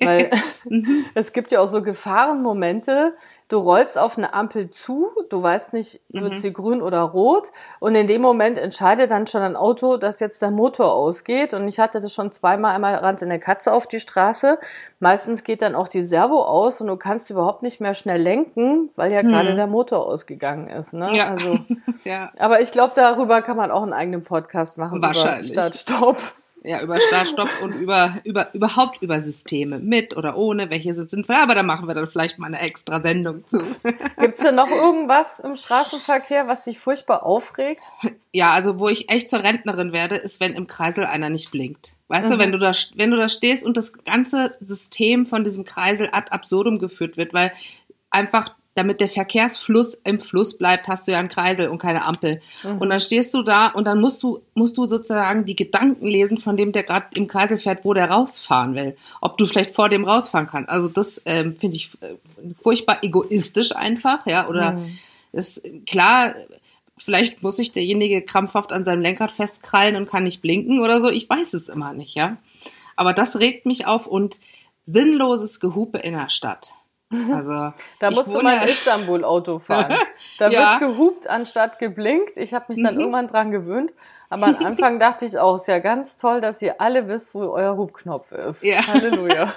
weil 0.03 0.31
mhm. 0.65 1.05
es 1.15 1.33
gibt 1.33 1.53
ja 1.53 1.61
auch 1.61 1.67
so 1.67 1.83
Gefahrenmomente, 1.83 3.15
du 3.51 3.59
rollst 3.59 3.99
auf 3.99 4.17
eine 4.17 4.33
Ampel 4.33 4.71
zu, 4.71 5.11
du 5.29 5.43
weißt 5.43 5.73
nicht, 5.73 6.01
wird 6.09 6.33
mhm. 6.33 6.39
sie 6.39 6.53
grün 6.53 6.81
oder 6.81 7.01
rot 7.01 7.49
und 7.81 7.95
in 7.95 8.07
dem 8.07 8.23
Moment 8.23 8.57
entscheidet 8.57 9.11
dann 9.11 9.27
schon 9.27 9.43
ein 9.43 9.57
Auto, 9.57 9.97
dass 9.97 10.21
jetzt 10.21 10.41
der 10.41 10.51
Motor 10.51 10.93
ausgeht 10.93 11.53
und 11.53 11.69
ich 11.69 11.79
hatte 11.79 12.01
das 12.01 12.15
schon 12.15 12.33
zweimal, 12.33 12.75
einmal 12.75 12.95
rannte 12.95 13.25
eine 13.25 13.41
Katze 13.41 13.73
auf 13.73 13.87
die 13.87 14.01
Straße, 14.01 14.59
meistens 15.01 15.43
geht 15.43 15.63
dann 15.63 15.75
auch 15.75 15.89
die 15.89 16.03
Servo 16.03 16.43
aus 16.43 16.81
und 16.81 16.87
du 16.87 16.97
kannst 16.97 17.29
überhaupt 17.29 17.63
nicht 17.63 17.81
mehr 17.81 17.95
schnell 17.95 18.23
lenken, 18.23 18.91
weil 18.95 19.13
ja 19.13 19.23
mhm. 19.23 19.29
gerade 19.29 19.55
der 19.57 19.67
Motor 19.67 20.07
ausgegangen 20.07 20.69
ist, 20.69 20.95
ne? 20.95 21.11
Ja. 21.13 21.29
Also, 21.31 21.59
ja. 22.05 22.31
Aber 22.39 22.61
ich 22.61 22.71
glaube, 22.71 22.93
darüber 22.95 23.43
kann 23.43 23.57
man 23.57 23.73
auch 23.73 23.83
einen 23.83 23.93
eigenen 23.93 24.23
Podcast 24.23 24.79
machen. 24.79 25.03
Wahrscheinlich. 25.03 25.53
Start, 25.53 25.77
Stopp. 25.77 26.19
Ja, 26.63 26.83
über 26.83 27.01
Startstopp 27.01 27.49
und 27.63 27.73
über, 27.73 28.19
über, 28.25 28.55
überhaupt 28.55 29.03
über 29.03 29.21
Systeme. 29.21 29.79
Mit 29.79 30.15
oder 30.15 30.37
ohne, 30.37 30.69
welche 30.69 30.95
sind 30.95 31.09
sinnvoll. 31.09 31.37
Aber 31.37 31.55
da 31.55 31.63
machen 31.63 31.89
wir 31.89 31.95
dann 31.95 32.09
vielleicht 32.09 32.39
mal 32.39 32.49
eine 32.49 32.61
extra 32.61 33.01
Sendung 33.01 33.47
zu. 33.49 33.59
Gibt's 34.19 34.43
denn 34.43 34.57
noch 34.57 34.71
irgendwas 34.71 35.41
im 35.41 35.57
Straßenverkehr, 35.57 36.49
was 36.49 36.65
dich 36.65 36.79
furchtbar 36.79 37.23
aufregt? 37.25 37.85
Ja, 38.33 38.51
also 38.51 38.79
wo 38.79 38.89
ich 38.89 39.11
echt 39.11 39.31
zur 39.31 39.43
Rentnerin 39.43 39.93
werde, 39.93 40.17
ist, 40.17 40.39
wenn 40.41 40.53
im 40.53 40.67
Kreisel 40.67 41.07
einer 41.07 41.31
nicht 41.31 41.51
blinkt. 41.51 41.95
Weißt 42.09 42.29
mhm. 42.29 42.33
du, 42.35 42.39
wenn 42.41 42.53
du 42.53 42.59
da, 42.59 42.73
wenn 42.95 43.11
du 43.11 43.17
da 43.17 43.31
stehst 43.31 43.65
und 43.65 43.79
das 43.79 43.95
ganze 44.05 44.55
System 44.61 45.25
von 45.25 45.45
diesem 45.45 45.65
Kreisel 45.65 46.11
ad 46.13 46.31
absurdum 46.31 46.79
geführt 46.79 47.17
wird, 47.17 47.33
weil 47.33 47.53
einfach 48.11 48.55
damit 48.81 49.01
der 49.01 49.11
Verkehrsfluss 49.11 49.95
im 50.05 50.21
Fluss 50.21 50.57
bleibt, 50.57 50.89
hast 50.89 51.07
du 51.07 51.13
ja 51.13 51.19
einen 51.19 51.29
Kreisel 51.29 51.69
und 51.69 51.79
keine 51.79 52.07
Ampel. 52.07 52.41
Mhm. 52.65 52.79
Und 52.79 52.89
dann 52.89 53.01
stehst 53.01 53.35
du 53.35 53.43
da 53.43 53.69
und 53.69 53.85
dann 53.85 54.01
musst 54.01 54.23
du, 54.23 54.41
musst 54.55 54.79
du 54.79 54.87
sozusagen 54.87 55.45
die 55.45 55.55
Gedanken 55.55 56.07
lesen 56.07 56.39
von 56.39 56.57
dem, 56.57 56.73
der 56.73 56.83
gerade 56.83 57.07
im 57.15 57.27
Kreisel 57.27 57.59
fährt, 57.59 57.85
wo 57.85 57.93
der 57.93 58.11
rausfahren 58.11 58.75
will. 58.75 58.97
Ob 59.21 59.37
du 59.37 59.45
vielleicht 59.45 59.73
vor 59.73 59.91
dem 59.91 60.05
rausfahren 60.05 60.47
kannst. 60.47 60.71
Also 60.71 60.89
das 60.89 61.21
ähm, 61.27 61.57
finde 61.59 61.77
ich 61.77 61.91
äh, 62.01 62.15
furchtbar 62.61 62.99
egoistisch 63.03 63.77
einfach, 63.77 64.27
ja. 64.27 64.49
Oder 64.49 64.73
mhm. 64.73 64.99
ist 65.33 65.63
klar, 65.87 66.35
vielleicht 66.97 67.43
muss 67.43 67.57
sich 67.57 67.73
derjenige 67.73 68.23
krampfhaft 68.23 68.73
an 68.73 68.87
seinem 68.87 69.03
Lenkrad 69.03 69.31
festkrallen 69.31 69.97
und 69.97 70.09
kann 70.09 70.25
nicht 70.25 70.41
blinken 70.41 70.81
oder 70.81 71.03
so. 71.03 71.11
Ich 71.11 71.29
weiß 71.29 71.53
es 71.53 71.69
immer 71.69 71.93
nicht, 71.93 72.15
ja. 72.15 72.39
Aber 72.97 73.13
das 73.13 73.39
regt 73.39 73.67
mich 73.67 73.87
auf 73.87 74.07
und 74.07 74.41
sinnloses 74.87 75.61
Gehupe 75.61 75.99
in 75.99 76.15
der 76.15 76.31
Stadt. 76.31 76.73
Also, 77.33 77.73
da 77.99 78.11
musste 78.11 78.43
man 78.43 78.55
ja 78.55 78.63
Istanbul 78.63 79.25
Auto 79.25 79.59
fahren. 79.59 79.97
Da 80.39 80.49
ja. 80.49 80.81
wird 80.81 80.93
gehupt 80.93 81.27
anstatt 81.29 81.79
geblinkt. 81.79 82.39
Ich 82.39 82.55
habe 82.55 82.67
mich 82.69 82.83
dann 82.83 82.95
mhm. 82.95 83.01
irgendwann 83.01 83.27
dran 83.27 83.51
gewöhnt. 83.51 83.93
Aber 84.29 84.47
am 84.47 84.57
Anfang 84.65 85.01
dachte 85.01 85.27
ich 85.27 85.37
auch, 85.37 85.57
ist 85.57 85.67
ja 85.67 85.81
ganz 85.81 86.17
toll, 86.17 86.41
dass 86.41 86.63
ihr 86.63 86.81
alle 86.81 87.09
wisst, 87.09 87.35
wo 87.35 87.41
euer 87.49 87.77
Hubknopf 87.77 88.31
ist. 88.31 88.63
Ja. 88.63 88.87
Halleluja. 88.87 89.53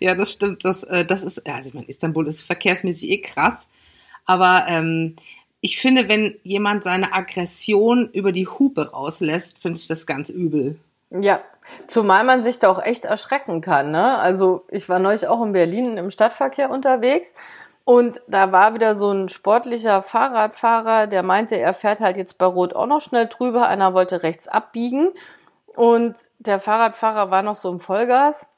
ja, 0.00 0.14
das 0.14 0.32
stimmt. 0.32 0.64
Das, 0.64 0.84
äh, 0.84 1.04
das 1.04 1.22
ist, 1.22 1.46
also 1.46 1.68
ich 1.68 1.74
meine, 1.74 1.86
Istanbul 1.86 2.26
ist 2.26 2.44
verkehrsmäßig 2.44 3.10
eh 3.10 3.20
krass. 3.20 3.68
Aber 4.24 4.64
ähm, 4.68 5.16
ich 5.60 5.78
finde, 5.78 6.08
wenn 6.08 6.36
jemand 6.42 6.84
seine 6.84 7.12
Aggression 7.12 8.08
über 8.12 8.32
die 8.32 8.46
Hupe 8.46 8.92
rauslässt, 8.92 9.58
finde 9.58 9.78
ich 9.78 9.86
das 9.86 10.06
ganz 10.06 10.30
übel. 10.30 10.78
Ja, 11.10 11.42
zumal 11.86 12.24
man 12.24 12.42
sich 12.42 12.58
da 12.58 12.70
auch 12.70 12.82
echt 12.82 13.04
erschrecken 13.04 13.60
kann. 13.60 13.90
Ne? 13.90 14.18
Also 14.18 14.64
ich 14.68 14.88
war 14.88 14.98
neulich 14.98 15.26
auch 15.26 15.42
in 15.42 15.52
Berlin 15.52 15.96
im 15.96 16.10
Stadtverkehr 16.10 16.70
unterwegs 16.70 17.34
und 17.84 18.20
da 18.28 18.52
war 18.52 18.74
wieder 18.74 18.94
so 18.94 19.10
ein 19.10 19.28
sportlicher 19.28 20.02
Fahrradfahrer, 20.02 21.06
der 21.06 21.22
meinte, 21.22 21.56
er 21.56 21.74
fährt 21.74 22.00
halt 22.00 22.16
jetzt 22.16 22.38
bei 22.38 22.46
Rot 22.46 22.74
auch 22.74 22.86
noch 22.86 23.00
schnell 23.00 23.26
drüber. 23.26 23.66
Einer 23.66 23.94
wollte 23.94 24.22
rechts 24.22 24.48
abbiegen 24.48 25.10
und 25.76 26.14
der 26.38 26.60
Fahrradfahrer 26.60 27.30
war 27.30 27.42
noch 27.42 27.54
so 27.54 27.70
im 27.70 27.80
Vollgas 27.80 28.49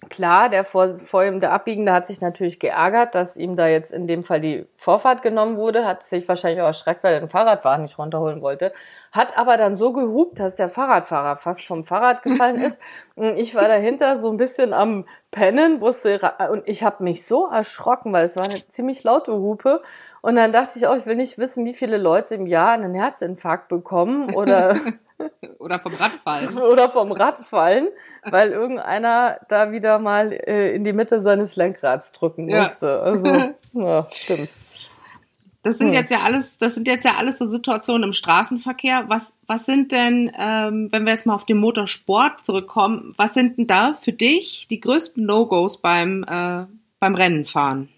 Klar, 0.00 0.48
der 0.48 0.64
vor, 0.64 0.88
vor 0.90 1.24
ihm, 1.24 1.40
der 1.40 1.52
Abbiegende 1.52 1.92
hat 1.92 2.06
sich 2.06 2.20
natürlich 2.20 2.60
geärgert, 2.60 3.14
dass 3.14 3.36
ihm 3.36 3.56
da 3.56 3.66
jetzt 3.68 3.92
in 3.92 4.06
dem 4.06 4.22
Fall 4.22 4.40
die 4.40 4.66
Vorfahrt 4.76 5.22
genommen 5.22 5.56
wurde, 5.56 5.84
hat 5.84 6.02
sich 6.02 6.26
wahrscheinlich 6.28 6.60
auch 6.62 6.66
erschreckt, 6.66 7.04
weil 7.04 7.14
er 7.14 7.20
den 7.20 7.28
Fahrradfahrer 7.28 7.78
nicht 7.78 7.98
runterholen 7.98 8.42
wollte, 8.42 8.72
hat 9.12 9.36
aber 9.38 9.56
dann 9.56 9.76
so 9.76 9.92
gehupt, 9.92 10.38
dass 10.38 10.56
der 10.56 10.68
Fahrradfahrer 10.68 11.36
fast 11.36 11.64
vom 11.66 11.84
Fahrrad 11.84 12.22
gefallen 12.22 12.60
ist. 12.60 12.80
Und 13.14 13.36
ich 13.36 13.54
war 13.54 13.68
dahinter 13.68 14.16
so 14.16 14.30
ein 14.30 14.36
bisschen 14.36 14.72
am 14.72 15.06
Pennen, 15.30 15.80
wusste, 15.80 16.20
und 16.50 16.66
ich 16.66 16.82
habe 16.82 17.04
mich 17.04 17.26
so 17.26 17.46
erschrocken, 17.46 18.12
weil 18.12 18.24
es 18.24 18.36
war 18.36 18.44
eine 18.44 18.66
ziemlich 18.68 19.04
laute 19.04 19.32
Hupe. 19.32 19.82
Und 20.22 20.36
dann 20.36 20.52
dachte 20.52 20.78
ich 20.78 20.86
auch, 20.86 20.96
ich 20.96 21.06
will 21.06 21.16
nicht 21.16 21.36
wissen, 21.36 21.64
wie 21.64 21.74
viele 21.74 21.98
Leute 21.98 22.34
im 22.34 22.46
Jahr 22.46 22.70
einen 22.70 22.94
Herzinfarkt 22.94 23.68
bekommen 23.68 24.34
oder 24.34 24.76
Oder 25.66 25.80
vom 25.80 25.94
Radfallen. 25.94 26.58
Oder 26.62 26.90
vom 26.90 27.10
Radfallen, 27.10 27.88
weil 28.22 28.52
irgendeiner 28.52 29.40
da 29.48 29.72
wieder 29.72 29.98
mal 29.98 30.30
äh, 30.30 30.72
in 30.72 30.84
die 30.84 30.92
Mitte 30.92 31.20
seines 31.20 31.56
Lenkrads 31.56 32.12
drücken 32.12 32.46
musste. 32.46 32.86
Ja. 32.86 33.00
Also, 33.00 33.28
ja, 33.72 34.06
stimmt. 34.12 34.54
Das 35.64 35.78
sind 35.78 35.88
hm. 35.88 35.94
jetzt 35.94 36.12
ja 36.12 36.20
alles, 36.20 36.58
das 36.58 36.76
sind 36.76 36.86
jetzt 36.86 37.04
ja 37.04 37.14
alles 37.18 37.38
so 37.38 37.46
Situationen 37.46 38.04
im 38.04 38.12
Straßenverkehr. 38.12 39.06
Was, 39.08 39.34
was 39.48 39.66
sind 39.66 39.90
denn, 39.90 40.30
ähm, 40.38 40.86
wenn 40.92 41.02
wir 41.02 41.10
jetzt 41.10 41.26
mal 41.26 41.34
auf 41.34 41.46
den 41.46 41.56
Motorsport 41.56 42.46
zurückkommen, 42.46 43.12
was 43.16 43.34
sind 43.34 43.58
denn 43.58 43.66
da 43.66 43.98
für 44.00 44.12
dich 44.12 44.68
die 44.68 44.78
größten 44.78 45.26
No-Gos 45.26 45.78
beim, 45.78 46.22
äh, 46.28 46.66
beim 47.00 47.14
Rennenfahren? 47.16 47.88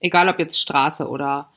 Egal 0.00 0.28
ob 0.28 0.38
jetzt 0.38 0.60
Straße 0.60 1.08
oder 1.08 1.48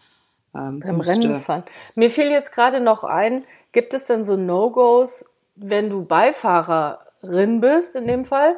ähm, 0.55 0.79
beim 0.79 1.01
Rennenfahren. 1.01 1.63
Mir 1.95 2.09
fiel 2.09 2.31
jetzt 2.31 2.53
gerade 2.53 2.79
noch 2.79 3.03
ein, 3.03 3.43
Gibt 3.71 3.93
es 3.93 4.05
denn 4.05 4.23
so 4.23 4.35
No-Gos, 4.35 5.25
wenn 5.61 5.89
du 5.89 6.05
Beifahrerin 6.05 7.61
bist 7.61 7.95
in 7.95 8.07
dem 8.07 8.25
Fall, 8.25 8.57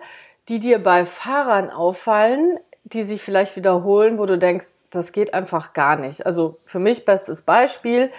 die 0.50 0.60
dir 0.60 0.82
bei 0.82 1.06
Fahrern 1.06 1.70
auffallen, 1.70 2.60
die 2.84 3.04
sich 3.04 3.22
vielleicht 3.22 3.56
wiederholen, 3.56 4.18
wo 4.18 4.26
du 4.26 4.38
denkst, 4.38 4.68
das 4.90 5.12
geht 5.12 5.34
einfach 5.34 5.74
gar 5.74 5.96
nicht. 5.96 6.26
Also 6.26 6.60
für 6.66 6.80
mich 6.80 7.06
bestes 7.06 7.44
Beispiel, 7.44 8.12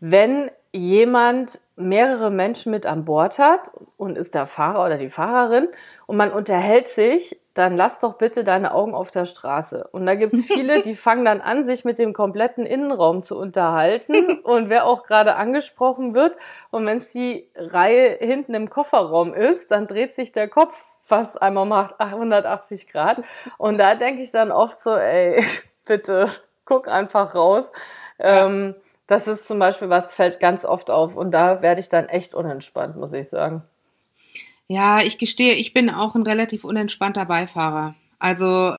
wenn 0.00 0.50
jemand 0.72 1.60
mehrere 1.76 2.30
Menschen 2.30 2.70
mit 2.70 2.86
an 2.86 3.04
Bord 3.04 3.38
hat 3.38 3.70
und 3.96 4.16
ist 4.16 4.34
der 4.34 4.46
Fahrer 4.46 4.84
oder 4.84 4.98
die 4.98 5.08
Fahrerin 5.08 5.68
und 6.10 6.16
man 6.16 6.32
unterhält 6.32 6.88
sich 6.88 7.40
dann 7.54 7.76
lass 7.76 8.00
doch 8.00 8.14
bitte 8.14 8.42
deine 8.42 8.74
Augen 8.74 8.94
auf 8.94 9.12
der 9.12 9.26
Straße. 9.26 9.86
Und 9.92 10.06
da 10.06 10.16
gibt's 10.16 10.44
viele, 10.44 10.82
die 10.82 10.94
fangen 10.96 11.24
dann 11.24 11.40
an, 11.40 11.64
sich 11.64 11.84
mit 11.84 12.00
dem 12.00 12.12
kompletten 12.12 12.66
Innenraum 12.66 13.22
zu 13.22 13.38
unterhalten 13.38 14.40
und 14.42 14.70
wer 14.70 14.86
auch 14.86 15.04
gerade 15.04 15.36
angesprochen 15.36 16.14
wird. 16.14 16.36
Und 16.70 16.84
wenn 16.84 16.98
es 16.98 17.10
die 17.10 17.48
Reihe 17.54 18.16
hinten 18.18 18.54
im 18.54 18.70
Kofferraum 18.70 19.34
ist, 19.34 19.70
dann 19.70 19.86
dreht 19.86 20.14
sich 20.14 20.32
der 20.32 20.48
Kopf 20.48 20.82
fast 21.04 21.40
einmal 21.40 21.66
mal 21.66 21.94
180 21.98 22.88
Grad. 22.88 23.22
Und 23.56 23.78
da 23.78 23.94
denke 23.94 24.22
ich 24.22 24.32
dann 24.32 24.50
oft 24.50 24.80
so, 24.80 24.96
ey, 24.96 25.44
bitte 25.84 26.28
guck 26.64 26.88
einfach 26.88 27.36
raus. 27.36 27.70
Ja. 28.18 28.46
Ähm, 28.46 28.74
das 29.06 29.28
ist 29.28 29.46
zum 29.46 29.60
Beispiel 29.60 29.90
was, 29.90 30.14
fällt 30.14 30.40
ganz 30.40 30.64
oft 30.64 30.90
auf. 30.90 31.14
Und 31.14 31.30
da 31.30 31.62
werde 31.62 31.80
ich 31.80 31.88
dann 31.88 32.08
echt 32.08 32.34
unentspannt, 32.34 32.96
muss 32.96 33.12
ich 33.12 33.28
sagen. 33.28 33.64
Ja, 34.70 35.00
ich 35.02 35.18
gestehe, 35.18 35.54
ich 35.54 35.74
bin 35.74 35.90
auch 35.90 36.14
ein 36.14 36.22
relativ 36.22 36.62
unentspannter 36.64 37.24
Beifahrer. 37.26 37.96
Also 38.20 38.76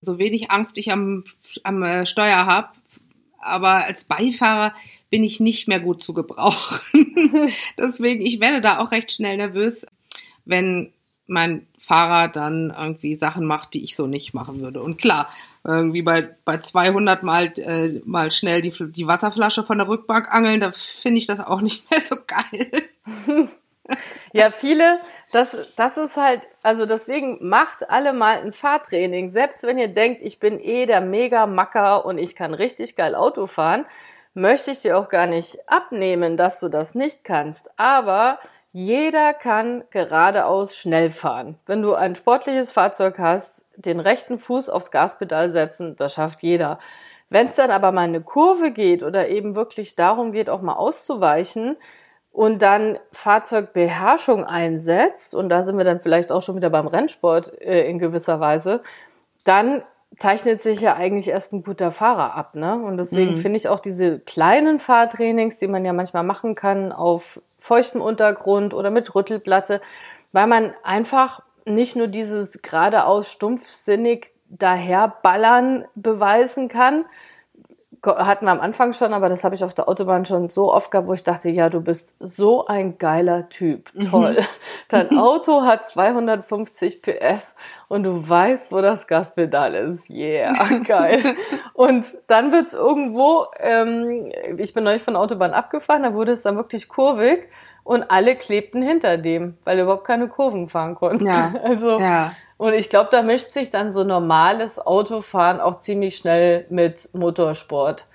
so 0.00 0.18
wenig 0.18 0.50
Angst 0.50 0.78
ich 0.78 0.92
am, 0.92 1.24
am 1.64 1.82
äh, 1.82 2.06
Steuer 2.06 2.46
habe, 2.46 2.68
aber 3.38 3.84
als 3.84 4.04
Beifahrer 4.04 4.74
bin 5.10 5.24
ich 5.24 5.40
nicht 5.40 5.68
mehr 5.68 5.80
gut 5.80 6.02
zu 6.02 6.14
gebrauchen. 6.14 6.80
Deswegen, 7.78 8.20
ich 8.24 8.40
werde 8.40 8.60
da 8.60 8.78
auch 8.78 8.90
recht 8.92 9.12
schnell 9.12 9.36
nervös 9.36 9.86
wenn 10.46 10.92
mein 11.26 11.66
Fahrer 11.78 12.28
dann 12.28 12.74
irgendwie 12.76 13.14
Sachen 13.14 13.46
macht, 13.46 13.74
die 13.74 13.84
ich 13.84 13.96
so 13.96 14.06
nicht 14.06 14.32
machen 14.32 14.60
würde. 14.60 14.80
Und 14.80 14.96
klar, 14.98 15.28
irgendwie 15.64 16.02
bei, 16.02 16.36
bei 16.44 16.58
200 16.58 17.22
mal, 17.22 17.52
äh, 17.58 18.00
mal 18.04 18.30
schnell 18.30 18.62
die, 18.62 18.72
die 18.92 19.06
Wasserflasche 19.06 19.64
von 19.64 19.78
der 19.78 19.88
Rückbank 19.88 20.32
angeln, 20.32 20.60
da 20.60 20.70
finde 20.70 21.18
ich 21.18 21.26
das 21.26 21.40
auch 21.40 21.60
nicht 21.60 21.90
mehr 21.90 22.00
so 22.00 22.16
geil. 22.26 23.48
ja, 24.32 24.50
viele, 24.50 25.00
das, 25.32 25.56
das 25.74 25.96
ist 25.96 26.16
halt, 26.16 26.42
also 26.62 26.86
deswegen 26.86 27.38
macht 27.46 27.90
alle 27.90 28.12
mal 28.12 28.38
ein 28.38 28.52
Fahrtraining. 28.52 29.28
Selbst 29.28 29.64
wenn 29.64 29.78
ihr 29.78 29.88
denkt, 29.88 30.22
ich 30.22 30.38
bin 30.38 30.60
eh 30.60 30.86
der 30.86 31.00
Mega-Macker 31.00 32.06
und 32.06 32.18
ich 32.18 32.36
kann 32.36 32.54
richtig 32.54 32.94
geil 32.94 33.16
Auto 33.16 33.46
fahren, 33.46 33.84
möchte 34.34 34.70
ich 34.70 34.80
dir 34.80 34.98
auch 34.98 35.08
gar 35.08 35.26
nicht 35.26 35.68
abnehmen, 35.68 36.36
dass 36.36 36.60
du 36.60 36.68
das 36.68 36.94
nicht 36.94 37.24
kannst. 37.24 37.70
Aber 37.78 38.38
jeder 38.72 39.32
kann 39.32 39.84
geradeaus 39.90 40.76
schnell 40.76 41.10
fahren. 41.10 41.58
Wenn 41.66 41.82
du 41.82 41.94
ein 41.94 42.14
sportliches 42.14 42.70
Fahrzeug 42.70 43.18
hast, 43.18 43.64
den 43.76 44.00
rechten 44.00 44.38
Fuß 44.38 44.68
aufs 44.68 44.90
Gaspedal 44.90 45.50
setzen, 45.50 45.96
das 45.96 46.14
schafft 46.14 46.42
jeder. 46.42 46.78
Wenn 47.28 47.48
es 47.48 47.54
dann 47.54 47.70
aber 47.70 47.90
mal 47.92 48.02
eine 48.02 48.20
Kurve 48.20 48.70
geht 48.70 49.02
oder 49.02 49.28
eben 49.28 49.54
wirklich 49.54 49.96
darum 49.96 50.32
geht, 50.32 50.48
auch 50.48 50.62
mal 50.62 50.74
auszuweichen 50.74 51.76
und 52.30 52.60
dann 52.60 52.98
Fahrzeugbeherrschung 53.12 54.44
einsetzt, 54.44 55.34
und 55.34 55.48
da 55.48 55.62
sind 55.62 55.78
wir 55.78 55.84
dann 55.84 56.00
vielleicht 56.00 56.30
auch 56.30 56.42
schon 56.42 56.56
wieder 56.56 56.70
beim 56.70 56.86
Rennsport 56.86 57.60
äh, 57.60 57.88
in 57.88 57.98
gewisser 57.98 58.40
Weise, 58.40 58.82
dann 59.44 59.82
zeichnet 60.18 60.62
sich 60.62 60.80
ja 60.80 60.94
eigentlich 60.94 61.28
erst 61.28 61.52
ein 61.52 61.62
guter 61.62 61.92
Fahrer 61.92 62.34
ab. 62.34 62.54
Ne? 62.54 62.74
Und 62.74 62.96
deswegen 62.96 63.32
mhm. 63.32 63.36
finde 63.36 63.56
ich 63.56 63.68
auch 63.68 63.80
diese 63.80 64.18
kleinen 64.20 64.78
Fahrtrainings, 64.78 65.58
die 65.58 65.66
man 65.66 65.84
ja 65.84 65.92
manchmal 65.92 66.22
machen 66.22 66.54
kann 66.54 66.92
auf 66.92 67.40
feuchtem 67.66 68.00
Untergrund 68.00 68.74
oder 68.74 68.90
mit 68.90 69.14
Rüttelplatte, 69.14 69.80
weil 70.32 70.46
man 70.46 70.72
einfach 70.84 71.42
nicht 71.64 71.96
nur 71.96 72.06
dieses 72.06 72.62
geradeaus 72.62 73.30
stumpfsinnig 73.30 74.32
daherballern 74.48 75.84
beweisen 75.96 76.68
kann, 76.68 77.04
hatten 78.04 78.44
wir 78.44 78.52
am 78.52 78.60
Anfang 78.60 78.92
schon, 78.92 79.12
aber 79.12 79.28
das 79.28 79.44
habe 79.44 79.54
ich 79.54 79.64
auf 79.64 79.74
der 79.74 79.88
Autobahn 79.88 80.24
schon 80.24 80.50
so 80.50 80.72
oft 80.72 80.90
gehabt, 80.90 81.08
wo 81.08 81.12
ich 81.12 81.24
dachte, 81.24 81.50
ja, 81.50 81.68
du 81.68 81.80
bist 81.80 82.14
so 82.20 82.66
ein 82.66 82.98
geiler 82.98 83.48
Typ. 83.48 83.90
Mhm. 83.94 84.00
Toll. 84.00 84.36
Dein 84.88 85.16
Auto 85.18 85.62
hat 85.62 85.88
250 85.88 87.02
PS 87.02 87.56
und 87.88 88.04
du 88.04 88.28
weißt, 88.28 88.72
wo 88.72 88.80
das 88.80 89.06
Gaspedal 89.06 89.74
ist. 89.74 90.08
Yeah, 90.10 90.78
geil. 90.86 91.36
und 91.72 92.06
dann 92.26 92.52
wird's 92.52 92.74
irgendwo, 92.74 93.46
ähm, 93.58 94.30
ich 94.58 94.74
bin 94.74 94.84
neulich 94.84 95.02
von 95.02 95.14
der 95.14 95.22
Autobahn 95.22 95.52
abgefahren, 95.52 96.02
da 96.02 96.14
wurde 96.14 96.32
es 96.32 96.42
dann 96.42 96.56
wirklich 96.56 96.88
kurvig 96.88 97.48
und 97.86 98.10
alle 98.10 98.34
klebten 98.34 98.82
hinter 98.82 99.16
dem, 99.16 99.56
weil 99.64 99.78
er 99.78 99.84
überhaupt 99.84 100.06
keine 100.06 100.28
Kurven 100.28 100.68
fahren 100.68 100.94
konnten. 100.96 101.26
Ja. 101.26 101.54
Also, 101.62 101.98
ja. 101.98 102.32
Und 102.58 102.72
ich 102.72 102.88
glaube, 102.88 103.08
da 103.10 103.22
mischt 103.22 103.50
sich 103.50 103.70
dann 103.70 103.92
so 103.92 104.02
normales 104.02 104.78
Autofahren 104.78 105.60
auch 105.60 105.78
ziemlich 105.78 106.16
schnell 106.16 106.66
mit 106.70 107.10
Motorsport. 107.12 108.06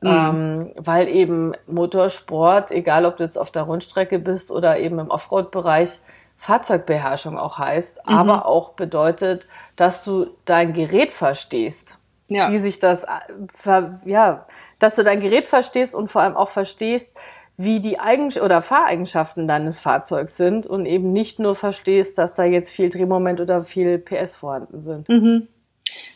Mhm. 0.00 0.08
Ähm, 0.08 0.72
weil 0.76 1.08
eben 1.08 1.52
Motorsport, 1.66 2.70
egal 2.70 3.04
ob 3.04 3.18
du 3.18 3.24
jetzt 3.24 3.38
auf 3.38 3.50
der 3.50 3.62
Rundstrecke 3.62 4.18
bist 4.18 4.50
oder 4.50 4.78
eben 4.78 4.98
im 4.98 5.10
Offroad-Bereich, 5.10 6.00
Fahrzeugbeherrschung 6.38 7.38
auch 7.38 7.58
heißt, 7.58 7.98
mhm. 8.04 8.14
aber 8.14 8.46
auch 8.46 8.70
bedeutet, 8.70 9.46
dass 9.76 10.02
du 10.02 10.26
dein 10.44 10.72
Gerät 10.72 11.12
verstehst. 11.12 11.98
Ja. 12.28 12.50
Wie 12.50 12.58
sich 12.58 12.80
das, 12.80 13.04
äh, 13.04 13.82
ja, 14.06 14.40
dass 14.78 14.96
du 14.96 15.04
dein 15.04 15.20
Gerät 15.20 15.44
verstehst 15.44 15.94
und 15.94 16.08
vor 16.10 16.22
allem 16.22 16.36
auch 16.36 16.48
verstehst, 16.48 17.14
wie 17.56 17.80
die 17.80 17.98
Eigen 17.98 18.32
oder 18.42 18.62
Fahreigenschaften 18.62 19.46
deines 19.46 19.78
Fahrzeugs 19.78 20.36
sind 20.36 20.66
und 20.66 20.86
eben 20.86 21.12
nicht 21.12 21.38
nur 21.38 21.54
verstehst, 21.54 22.18
dass 22.18 22.34
da 22.34 22.44
jetzt 22.44 22.70
viel 22.70 22.88
Drehmoment 22.88 23.40
oder 23.40 23.64
viel 23.64 23.98
PS 23.98 24.36
vorhanden 24.36 24.80
sind. 24.80 25.08
Mhm. 25.08 25.48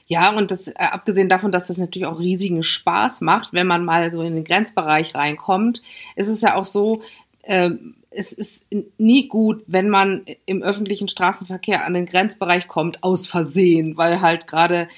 Ja, 0.06 0.30
und 0.30 0.50
das, 0.50 0.68
äh, 0.68 0.74
abgesehen 0.76 1.28
davon, 1.28 1.52
dass 1.52 1.66
das 1.66 1.78
natürlich 1.78 2.06
auch 2.06 2.18
riesigen 2.18 2.62
Spaß 2.62 3.20
macht, 3.20 3.52
wenn 3.52 3.66
man 3.66 3.84
mal 3.84 4.10
so 4.10 4.22
in 4.22 4.34
den 4.34 4.44
Grenzbereich 4.44 5.14
reinkommt, 5.14 5.82
ist 6.14 6.28
es 6.28 6.40
ja 6.40 6.54
auch 6.54 6.64
so, 6.64 7.02
äh, 7.42 7.70
es 8.10 8.32
ist 8.32 8.64
nie 8.96 9.28
gut, 9.28 9.62
wenn 9.66 9.90
man 9.90 10.24
im 10.46 10.62
öffentlichen 10.62 11.08
Straßenverkehr 11.08 11.84
an 11.84 11.94
den 11.94 12.06
Grenzbereich 12.06 12.66
kommt, 12.66 13.02
aus 13.02 13.26
Versehen, 13.26 13.96
weil 13.96 14.22
halt 14.22 14.46
gerade 14.46 14.88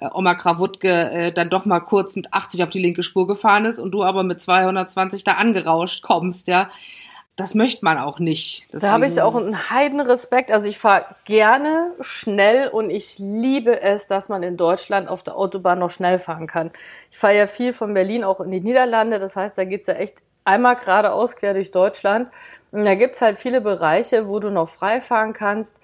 äh, 0.00 0.08
Oma 0.12 0.34
Krawutke 0.34 1.10
äh, 1.10 1.32
dann 1.32 1.50
doch 1.50 1.64
mal 1.64 1.80
kurz 1.80 2.16
mit 2.16 2.32
80 2.32 2.62
auf 2.64 2.70
die 2.70 2.80
linke 2.80 3.02
Spur 3.02 3.26
gefahren 3.26 3.64
ist 3.64 3.78
und 3.78 3.92
du 3.92 4.02
aber 4.04 4.22
mit 4.22 4.40
220 4.40 5.24
da 5.24 5.32
angerauscht 5.32 6.02
kommst, 6.02 6.48
ja 6.48 6.70
das 7.38 7.54
möchte 7.54 7.84
man 7.84 7.98
auch 7.98 8.18
nicht. 8.18 8.66
Deswegen. 8.72 8.80
Da 8.80 8.90
habe 8.90 9.06
ich 9.06 9.22
auch 9.22 9.36
einen 9.36 9.70
heiden 9.70 10.00
Respekt. 10.00 10.50
Also 10.50 10.68
ich 10.68 10.78
fahre 10.78 11.04
gerne 11.24 11.92
schnell 12.00 12.66
und 12.66 12.90
ich 12.90 13.20
liebe 13.20 13.80
es, 13.80 14.08
dass 14.08 14.28
man 14.28 14.42
in 14.42 14.56
Deutschland 14.56 15.08
auf 15.08 15.22
der 15.22 15.36
Autobahn 15.36 15.78
noch 15.78 15.90
schnell 15.90 16.18
fahren 16.18 16.48
kann. 16.48 16.72
Ich 17.12 17.16
fahre 17.16 17.36
ja 17.36 17.46
viel 17.46 17.72
von 17.72 17.94
Berlin 17.94 18.24
auch 18.24 18.40
in 18.40 18.50
die 18.50 18.60
Niederlande. 18.60 19.20
Das 19.20 19.36
heißt, 19.36 19.56
da 19.56 19.64
geht's 19.64 19.86
ja 19.86 19.94
echt 19.94 20.16
einmal 20.44 20.74
geradeaus 20.74 21.36
quer 21.36 21.54
durch 21.54 21.70
Deutschland. 21.70 22.28
Und 22.72 22.84
da 22.84 22.96
gibt's 22.96 23.22
halt 23.22 23.38
viele 23.38 23.60
Bereiche, 23.60 24.28
wo 24.28 24.40
du 24.40 24.50
noch 24.50 24.68
frei 24.68 25.00
fahren 25.00 25.32
kannst. 25.32 25.78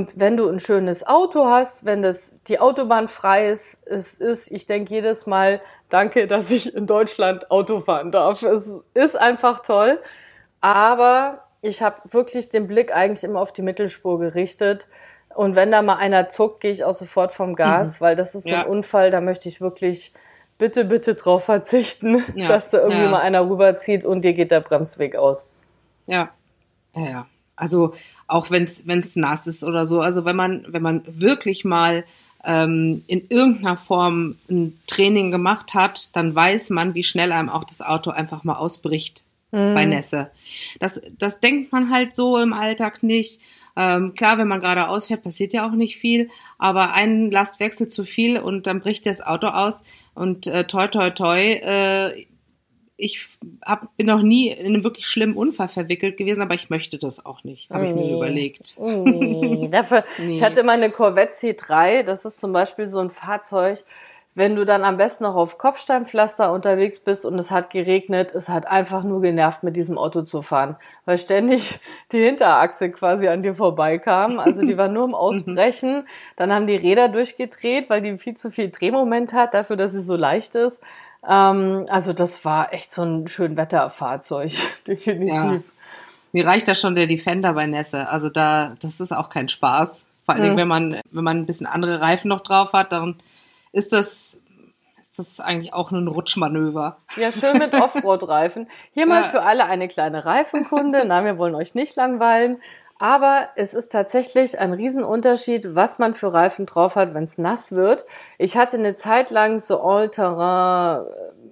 Und 0.00 0.18
wenn 0.18 0.38
du 0.38 0.48
ein 0.48 0.60
schönes 0.60 1.06
Auto 1.06 1.44
hast, 1.44 1.84
wenn 1.84 2.00
das 2.00 2.42
die 2.44 2.58
Autobahn 2.58 3.06
frei 3.06 3.50
ist, 3.50 3.86
es 3.86 4.18
ist, 4.18 4.50
ich 4.50 4.64
denke 4.64 4.94
jedes 4.94 5.26
Mal, 5.26 5.60
danke, 5.90 6.26
dass 6.26 6.50
ich 6.50 6.74
in 6.74 6.86
Deutschland 6.86 7.50
Auto 7.50 7.82
fahren 7.82 8.10
darf. 8.10 8.42
Es 8.42 8.66
ist 8.94 9.14
einfach 9.14 9.60
toll. 9.60 10.00
Aber 10.62 11.44
ich 11.60 11.82
habe 11.82 11.96
wirklich 12.08 12.48
den 12.48 12.66
Blick 12.66 12.96
eigentlich 12.96 13.24
immer 13.24 13.42
auf 13.42 13.52
die 13.52 13.60
Mittelspur 13.60 14.18
gerichtet. 14.18 14.88
Und 15.34 15.54
wenn 15.54 15.70
da 15.70 15.82
mal 15.82 15.96
einer 15.96 16.30
zuckt, 16.30 16.62
gehe 16.62 16.72
ich 16.72 16.82
auch 16.82 16.94
sofort 16.94 17.34
vom 17.34 17.54
Gas, 17.54 18.00
mhm. 18.00 18.04
weil 18.04 18.16
das 18.16 18.34
ist 18.34 18.48
so 18.48 18.54
ein 18.54 18.66
Unfall, 18.68 19.10
da 19.10 19.20
möchte 19.20 19.50
ich 19.50 19.60
wirklich 19.60 20.14
bitte, 20.56 20.86
bitte 20.86 21.14
drauf 21.14 21.44
verzichten, 21.44 22.24
ja. 22.34 22.48
dass 22.48 22.70
da 22.70 22.78
irgendwie 22.78 23.02
ja. 23.02 23.10
mal 23.10 23.20
einer 23.20 23.46
rüberzieht 23.46 24.06
und 24.06 24.22
dir 24.22 24.32
geht 24.32 24.50
der 24.50 24.60
Bremsweg 24.60 25.14
aus. 25.16 25.46
Ja, 26.06 26.30
ja, 26.96 27.04
ja. 27.04 27.26
Also 27.60 27.94
auch 28.26 28.50
wenn 28.50 28.64
es 28.64 29.16
nass 29.16 29.46
ist 29.46 29.62
oder 29.64 29.86
so. 29.86 30.00
Also 30.00 30.24
wenn 30.24 30.36
man, 30.36 30.64
wenn 30.68 30.82
man 30.82 31.02
wirklich 31.06 31.64
mal 31.64 32.04
ähm, 32.44 33.02
in 33.06 33.26
irgendeiner 33.28 33.76
Form 33.76 34.36
ein 34.48 34.78
Training 34.86 35.30
gemacht 35.30 35.74
hat, 35.74 36.16
dann 36.16 36.34
weiß 36.34 36.70
man, 36.70 36.94
wie 36.94 37.02
schnell 37.02 37.32
einem 37.32 37.50
auch 37.50 37.64
das 37.64 37.82
Auto 37.82 38.10
einfach 38.10 38.44
mal 38.44 38.56
ausbricht 38.56 39.22
mhm. 39.52 39.74
bei 39.74 39.84
Nässe. 39.84 40.30
Das, 40.78 41.02
das 41.18 41.40
denkt 41.40 41.70
man 41.70 41.90
halt 41.90 42.16
so 42.16 42.38
im 42.38 42.52
Alltag 42.52 43.02
nicht. 43.02 43.40
Ähm, 43.76 44.14
klar, 44.14 44.38
wenn 44.38 44.48
man 44.48 44.60
gerade 44.60 44.88
ausfährt, 44.88 45.22
passiert 45.22 45.52
ja 45.52 45.68
auch 45.68 45.74
nicht 45.74 45.96
viel, 45.96 46.28
aber 46.58 46.92
ein 46.94 47.30
Lastwechsel 47.30 47.88
zu 47.88 48.04
viel 48.04 48.38
und 48.38 48.66
dann 48.66 48.80
bricht 48.80 49.06
das 49.06 49.20
Auto 49.20 49.48
aus 49.48 49.82
und 50.14 50.46
äh, 50.46 50.66
toi 50.66 50.88
toi 50.88 51.10
toi, 51.10 51.38
äh, 51.38 52.26
ich 53.00 53.28
hab, 53.62 53.96
bin 53.96 54.06
noch 54.06 54.22
nie 54.22 54.48
in 54.48 54.66
einem 54.66 54.84
wirklich 54.84 55.06
schlimmen 55.06 55.36
Unfall 55.36 55.68
verwickelt 55.68 56.16
gewesen, 56.16 56.42
aber 56.42 56.54
ich 56.54 56.70
möchte 56.70 56.98
das 56.98 57.24
auch 57.24 57.44
nicht, 57.44 57.70
habe 57.70 57.86
ich 57.86 57.94
mir 57.94 58.14
überlegt. 58.14 58.76
Nee. 58.78 59.68
Dafür, 59.70 60.04
nee. 60.18 60.34
Ich 60.34 60.42
hatte 60.42 60.62
meine 60.62 60.90
Corvette 60.90 61.34
C3, 61.34 62.02
das 62.02 62.24
ist 62.24 62.40
zum 62.40 62.52
Beispiel 62.52 62.88
so 62.88 62.98
ein 62.98 63.10
Fahrzeug, 63.10 63.84
wenn 64.34 64.54
du 64.54 64.64
dann 64.64 64.84
am 64.84 64.96
besten 64.96 65.24
noch 65.24 65.34
auf 65.34 65.58
Kopfsteinpflaster 65.58 66.52
unterwegs 66.52 67.00
bist 67.00 67.26
und 67.26 67.36
es 67.38 67.50
hat 67.50 67.70
geregnet, 67.70 68.32
es 68.34 68.48
hat 68.48 68.66
einfach 68.66 69.02
nur 69.02 69.20
genervt, 69.20 69.64
mit 69.64 69.76
diesem 69.76 69.98
Auto 69.98 70.22
zu 70.22 70.40
fahren, 70.40 70.76
weil 71.04 71.18
ständig 71.18 71.80
die 72.12 72.20
Hinterachse 72.20 72.90
quasi 72.90 73.26
an 73.26 73.42
dir 73.42 73.54
vorbeikam. 73.54 74.38
Also 74.38 74.62
die 74.64 74.78
war 74.78 74.88
nur 74.88 75.04
im 75.04 75.14
Ausbrechen. 75.16 76.06
Dann 76.36 76.52
haben 76.52 76.68
die 76.68 76.76
Räder 76.76 77.08
durchgedreht, 77.08 77.90
weil 77.90 78.02
die 78.02 78.18
viel 78.18 78.36
zu 78.36 78.52
viel 78.52 78.70
Drehmoment 78.70 79.32
hat, 79.32 79.52
dafür, 79.52 79.76
dass 79.76 79.92
sie 79.92 80.02
so 80.02 80.14
leicht 80.14 80.54
ist. 80.54 80.80
Ähm, 81.26 81.86
also 81.88 82.12
das 82.12 82.44
war 82.44 82.72
echt 82.72 82.92
so 82.92 83.02
ein 83.02 83.28
schön 83.28 83.56
Wetterfahrzeug, 83.56 84.52
definitiv. 84.86 85.36
Ja. 85.36 85.60
Mir 86.32 86.46
reicht 86.46 86.68
da 86.68 86.74
schon 86.74 86.94
der 86.94 87.06
Defender 87.06 87.54
bei 87.54 87.66
Nässe. 87.66 88.08
Also 88.08 88.28
da, 88.28 88.74
das 88.80 89.00
ist 89.00 89.12
auch 89.12 89.30
kein 89.30 89.48
Spaß. 89.48 90.06
Vor 90.24 90.34
allen 90.34 90.42
Dingen, 90.42 90.54
hm. 90.54 90.60
wenn 90.60 90.68
man, 90.68 91.00
wenn 91.10 91.24
man 91.24 91.38
ein 91.38 91.46
bisschen 91.46 91.66
andere 91.66 92.00
Reifen 92.00 92.28
noch 92.28 92.40
drauf 92.40 92.72
hat, 92.72 92.92
dann 92.92 93.16
ist 93.72 93.92
das, 93.92 94.38
ist 95.00 95.18
das 95.18 95.40
eigentlich 95.40 95.74
auch 95.74 95.90
nur 95.90 96.00
ein 96.00 96.08
Rutschmanöver. 96.08 96.98
Ja, 97.16 97.32
schön 97.32 97.58
mit 97.58 97.74
Offroad-Reifen. 97.80 98.68
Hier 98.92 99.06
mal 99.06 99.24
für 99.24 99.42
alle 99.42 99.64
eine 99.64 99.88
kleine 99.88 100.24
Reifenkunde. 100.24 101.04
Nein, 101.04 101.24
wir 101.24 101.38
wollen 101.38 101.56
euch 101.56 101.74
nicht 101.74 101.96
langweilen. 101.96 102.60
Aber 103.00 103.48
es 103.56 103.72
ist 103.72 103.92
tatsächlich 103.92 104.60
ein 104.60 104.74
Riesenunterschied, 104.74 105.74
was 105.74 105.98
man 105.98 106.14
für 106.14 106.34
Reifen 106.34 106.66
drauf 106.66 106.96
hat, 106.96 107.14
wenn 107.14 107.24
es 107.24 107.38
nass 107.38 107.72
wird. 107.72 108.04
Ich 108.36 108.58
hatte 108.58 108.76
eine 108.76 108.94
Zeit 108.94 109.30
lang 109.30 109.58
so 109.58 109.80
All-Terrain 109.80 111.06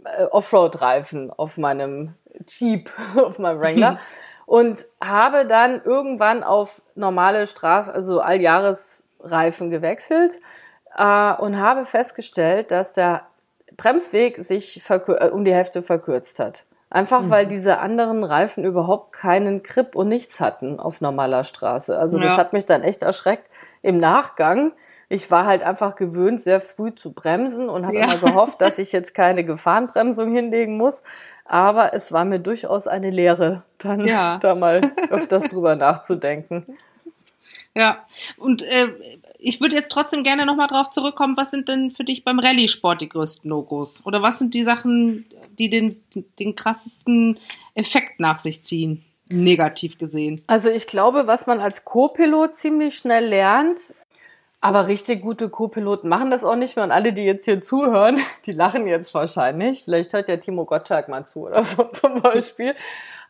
äh, 0.04 0.24
Offroad-Reifen 0.24 1.32
auf 1.34 1.56
meinem 1.56 2.14
Jeep, 2.46 2.90
auf 3.16 3.38
meinem 3.38 3.61
Wrangler. 3.61 3.98
und 4.46 4.87
habe 5.02 5.46
dann 5.46 5.80
irgendwann 5.82 6.44
auf 6.44 6.82
normale 6.94 7.46
Strafe, 7.46 7.94
also 7.94 8.20
Alljahresreifen 8.20 9.70
gewechselt 9.70 10.40
äh, 10.98 11.32
und 11.32 11.58
habe 11.58 11.87
festgestellt, 11.87 12.70
dass 12.70 12.92
der 12.92 13.22
Bremsweg 13.78 14.37
sich 14.37 14.82
äh, 14.90 15.30
um 15.30 15.46
die 15.46 15.54
Hälfte 15.54 15.82
verkürzt 15.82 16.40
hat. 16.40 16.66
Einfach 16.90 17.22
mhm. 17.22 17.31
weil 17.31 17.46
diese 17.46 17.81
anderen 17.81 18.24
Reifen 18.24 18.64
überhaupt 18.64 19.12
keinen 19.12 19.62
Grip 19.62 19.94
und 19.94 20.09
nichts 20.09 20.40
hatten 20.40 20.81
auf 20.81 21.01
normaler 21.01 21.44
Straße. 21.44 21.98
Also 21.98 22.18
das 22.18 22.37
hat 22.38 22.55
mich 22.55 22.64
dann 22.64 22.83
echt 22.83 23.03
erschreckt. 23.03 23.51
Im 23.83 23.98
Nachgang, 23.98 24.72
ich 25.11 25.31
war 25.31 25.44
halt 25.44 25.62
einfach 25.62 25.96
gewöhnt, 25.96 26.40
sehr 26.40 26.61
früh 26.61 26.94
zu 26.94 27.12
bremsen 27.12 27.68
und 27.68 27.85
habe 27.85 27.96
ja. 27.96 28.05
immer 28.05 28.18
gehofft, 28.18 28.62
dass 28.62 28.79
ich 28.79 28.92
jetzt 28.92 29.14
keine 29.14 29.44
Gefahrenbremsung 29.44 30.33
hinlegen 30.33 30.79
muss. 30.79 31.03
Aber 31.44 31.94
es 31.94 32.12
war 32.12 32.24
mir 32.24 32.40
durchaus 32.40 32.87
eine 32.87 33.11
Lehre, 33.11 33.64
dann 33.79 34.07
ja. 34.07 34.38
da 34.42 34.55
mal 34.55 34.92
öfters 35.11 35.44
drüber 35.44 35.77
nachzudenken. 35.77 36.79
Ja, 37.74 38.05
und 38.38 38.62
äh, 38.62 38.88
ich 39.38 39.61
würde 39.61 39.77
jetzt 39.77 39.92
trotzdem 39.92 40.24
gerne 40.24 40.44
nochmal 40.44 40.68
drauf 40.68 40.90
zurückkommen, 40.90 41.37
was 41.37 41.51
sind 41.51 41.68
denn 41.68 41.90
für 41.90 42.05
dich 42.05 42.24
beim 42.24 42.38
Rallye-Sport 42.38 43.01
die 43.01 43.09
größten 43.09 43.48
Logos? 43.48 44.05
Oder 44.05 44.20
was 44.20 44.38
sind 44.38 44.53
die 44.53 44.64
Sachen, 44.64 45.27
die 45.59 45.71
den, 45.71 46.03
den 46.38 46.55
krassesten 46.55 47.38
Effekt 47.75 48.21
nach 48.21 48.38
sich 48.38 48.64
ziehen? 48.64 49.05
Negativ 49.29 49.99
gesehen. 49.99 50.42
Also 50.47 50.71
ich 50.71 50.87
glaube, 50.87 51.27
was 51.27 51.47
man 51.47 51.61
als 51.61 51.85
Co-Pilot 51.85 52.57
ziemlich 52.57 52.97
schnell 52.97 53.27
lernt, 53.27 53.94
aber 54.61 54.88
richtig 54.88 55.23
gute 55.23 55.51
Co-Piloten 55.51 56.09
machen 56.09 56.31
das 56.31 56.44
auch 56.44 56.57
nicht 56.57 56.77
mehr. 56.77 56.85
Und 56.85 56.90
alle, 56.90 57.12
die 57.12 57.23
jetzt 57.23 57.44
hier 57.44 57.61
zuhören, 57.61 58.18
die 58.47 58.53
lachen 58.53 58.87
jetzt 58.87 59.14
wahrscheinlich. 59.14 59.85
Vielleicht 59.85 60.12
hört 60.12 60.29
ja 60.29 60.37
Timo 60.38 60.64
Gottschalk 60.64 61.09
mal 61.09 61.27
zu 61.27 61.47
oder 61.47 61.62
so 61.62 61.85
zum 61.92 62.23
Beispiel. 62.23 62.75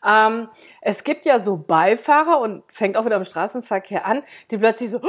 Ähm, 0.07 0.49
es 0.81 1.03
gibt 1.03 1.27
ja 1.27 1.41
so 1.41 1.57
Beifahrer 1.57 2.41
und 2.41 2.63
fängt 2.73 2.97
auch 2.97 3.05
wieder 3.05 3.17
im 3.17 3.25
Straßenverkehr 3.25 4.07
an, 4.07 4.23
die 4.51 4.59
plötzlich 4.59 4.91
so, 4.91 5.01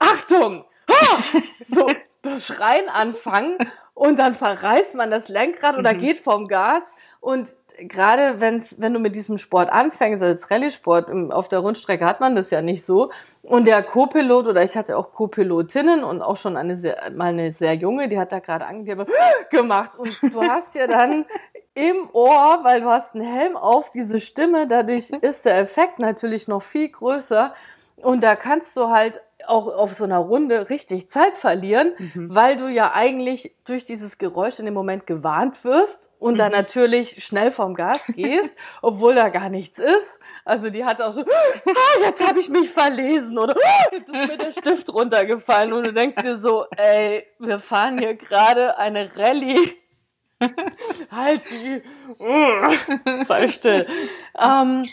Achtung! 0.00 0.64
Oh! 0.88 1.38
So 1.68 1.86
das 2.22 2.46
Schreien 2.46 2.88
anfangen 2.88 3.56
und 4.02 4.18
dann 4.18 4.34
verreißt 4.34 4.96
man 4.96 5.12
das 5.12 5.28
Lenkrad 5.28 5.78
oder 5.78 5.94
mhm. 5.94 5.98
geht 6.00 6.18
vom 6.18 6.48
Gas 6.48 6.82
und 7.20 7.46
gerade 7.78 8.40
wenn's, 8.40 8.80
wenn 8.80 8.92
du 8.92 8.98
mit 8.98 9.14
diesem 9.14 9.38
Sport 9.38 9.70
anfängst, 9.70 10.20
als 10.24 10.50
Rallye-Sport, 10.50 11.08
auf 11.30 11.48
der 11.48 11.60
Rundstrecke 11.60 12.04
hat 12.04 12.18
man 12.18 12.34
das 12.34 12.50
ja 12.50 12.62
nicht 12.62 12.84
so. 12.84 13.12
Und 13.42 13.64
der 13.64 13.80
Co-Pilot 13.84 14.48
oder 14.48 14.64
ich 14.64 14.76
hatte 14.76 14.98
auch 14.98 15.12
Co-Pilotinnen 15.12 16.02
und 16.02 16.20
auch 16.20 16.36
schon 16.36 16.56
eine 16.56 16.74
sehr, 16.74 17.12
mal 17.14 17.28
eine 17.28 17.52
sehr 17.52 17.74
junge, 17.74 18.08
die 18.08 18.18
hat 18.18 18.32
da 18.32 18.40
gerade 18.40 18.66
gemacht. 19.50 19.92
Und 19.96 20.16
du 20.20 20.42
hast 20.42 20.74
ja 20.74 20.88
dann 20.88 21.24
im 21.74 22.10
Ohr, 22.12 22.58
weil 22.64 22.80
du 22.80 22.88
hast 22.88 23.14
einen 23.14 23.24
Helm 23.24 23.56
auf, 23.56 23.92
diese 23.92 24.20
Stimme, 24.20 24.66
dadurch 24.66 25.10
ist 25.10 25.44
der 25.44 25.58
Effekt 25.58 26.00
natürlich 26.00 26.48
noch 26.48 26.62
viel 26.62 26.88
größer. 26.88 27.54
Und 27.98 28.24
da 28.24 28.34
kannst 28.34 28.76
du 28.76 28.88
halt 28.88 29.20
auch 29.46 29.66
auf 29.66 29.94
so 29.94 30.04
einer 30.04 30.18
Runde 30.18 30.70
richtig 30.70 31.10
Zeit 31.10 31.34
verlieren, 31.34 31.92
mhm. 31.98 32.34
weil 32.34 32.56
du 32.56 32.68
ja 32.68 32.92
eigentlich 32.94 33.54
durch 33.64 33.84
dieses 33.84 34.18
Geräusch 34.18 34.58
in 34.58 34.64
dem 34.64 34.74
Moment 34.74 35.06
gewarnt 35.06 35.64
wirst 35.64 36.10
und 36.18 36.34
mhm. 36.34 36.38
dann 36.38 36.52
natürlich 36.52 37.24
schnell 37.24 37.50
vom 37.50 37.74
Gas 37.74 38.06
gehst, 38.14 38.52
obwohl 38.80 39.14
da 39.14 39.28
gar 39.28 39.48
nichts 39.48 39.78
ist. 39.78 40.20
Also 40.44 40.70
die 40.70 40.84
hat 40.84 41.00
auch 41.00 41.12
so, 41.12 41.22
ah, 41.22 42.00
jetzt 42.04 42.26
habe 42.26 42.40
ich 42.40 42.48
mich 42.48 42.70
verlesen 42.70 43.38
oder 43.38 43.54
ah, 43.54 43.88
jetzt 43.92 44.08
ist 44.08 44.28
mir 44.28 44.38
der 44.38 44.52
Stift 44.52 44.92
runtergefallen 44.92 45.72
und 45.72 45.86
du 45.86 45.92
denkst 45.92 46.20
dir 46.22 46.36
so, 46.36 46.66
ey, 46.76 47.26
wir 47.38 47.60
fahren 47.60 47.98
hier 47.98 48.14
gerade 48.14 48.76
eine 48.78 49.10
Rallye. 49.16 49.76
halt 51.10 51.42
die, 51.50 51.82
sei 53.24 53.46
still. 53.46 53.86
Ähm, 54.36 54.88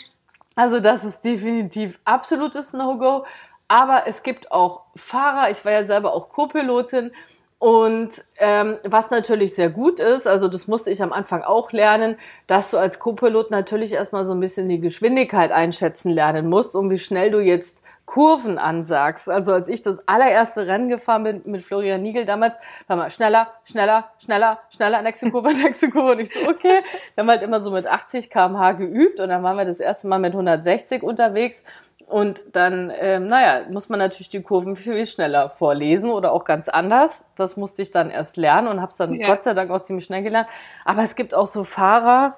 also 0.54 0.80
das 0.80 1.04
ist 1.04 1.24
definitiv 1.24 1.98
absolutes 2.04 2.72
No-Go. 2.72 3.24
Aber 3.70 4.08
es 4.08 4.24
gibt 4.24 4.50
auch 4.50 4.82
Fahrer, 4.96 5.48
ich 5.52 5.64
war 5.64 5.70
ja 5.70 5.84
selber 5.84 6.12
auch 6.12 6.30
Co-Pilotin, 6.30 7.12
Und 7.60 8.10
ähm, 8.38 8.78
was 8.82 9.10
natürlich 9.12 9.54
sehr 9.54 9.70
gut 9.70 10.00
ist, 10.00 10.26
also 10.26 10.48
das 10.48 10.66
musste 10.66 10.90
ich 10.90 11.02
am 11.04 11.12
Anfang 11.12 11.42
auch 11.44 11.70
lernen, 11.70 12.16
dass 12.48 12.70
du 12.72 12.78
als 12.78 12.98
Co-Pilot 12.98 13.52
natürlich 13.52 13.92
erstmal 13.92 14.24
so 14.24 14.32
ein 14.32 14.40
bisschen 14.40 14.68
die 14.68 14.80
Geschwindigkeit 14.80 15.52
einschätzen 15.52 16.10
lernen 16.10 16.48
musst, 16.48 16.74
um 16.74 16.90
wie 16.90 16.98
schnell 16.98 17.30
du 17.30 17.38
jetzt 17.38 17.84
Kurven 18.06 18.58
ansagst. 18.58 19.30
Also 19.30 19.52
als 19.52 19.68
ich 19.68 19.82
das 19.82 20.08
allererste 20.08 20.66
Rennen 20.66 20.88
gefahren 20.88 21.22
bin 21.22 21.42
mit 21.44 21.62
Florian 21.64 22.02
Niegel 22.02 22.24
damals, 22.24 22.56
war 22.88 22.96
mal 22.96 23.10
schneller, 23.10 23.52
schneller, 23.62 24.10
schneller, 24.18 24.58
schneller, 24.74 25.02
nächste 25.02 25.30
Kurve, 25.30 25.52
nächste 25.54 25.90
Kurve. 25.90 26.12
Und 26.12 26.20
ich 26.20 26.32
so, 26.32 26.40
okay. 26.48 26.82
Wir 27.14 27.22
haben 27.22 27.30
halt 27.30 27.42
immer 27.42 27.60
so 27.60 27.70
mit 27.70 27.86
80 27.86 28.30
kmh 28.30 28.72
geübt 28.72 29.20
und 29.20 29.28
dann 29.28 29.44
waren 29.44 29.56
wir 29.56 29.64
das 29.64 29.78
erste 29.78 30.08
Mal 30.08 30.18
mit 30.18 30.32
160 30.32 31.04
unterwegs. 31.04 31.62
Und 32.10 32.42
dann, 32.56 32.92
ähm, 32.98 33.28
naja, 33.28 33.66
muss 33.70 33.88
man 33.88 34.00
natürlich 34.00 34.30
die 34.30 34.42
Kurven 34.42 34.74
viel 34.74 35.06
schneller 35.06 35.48
vorlesen 35.48 36.10
oder 36.10 36.32
auch 36.32 36.44
ganz 36.44 36.68
anders. 36.68 37.24
Das 37.36 37.56
musste 37.56 37.82
ich 37.82 37.92
dann 37.92 38.10
erst 38.10 38.36
lernen 38.36 38.66
und 38.66 38.80
habe 38.80 38.90
es 38.90 38.96
dann 38.96 39.14
ja. 39.14 39.28
Gott 39.28 39.44
sei 39.44 39.54
Dank 39.54 39.70
auch 39.70 39.82
ziemlich 39.82 40.06
schnell 40.06 40.24
gelernt. 40.24 40.48
Aber 40.84 41.04
es 41.04 41.14
gibt 41.14 41.34
auch 41.34 41.46
so 41.46 41.62
Fahrer, 41.62 42.34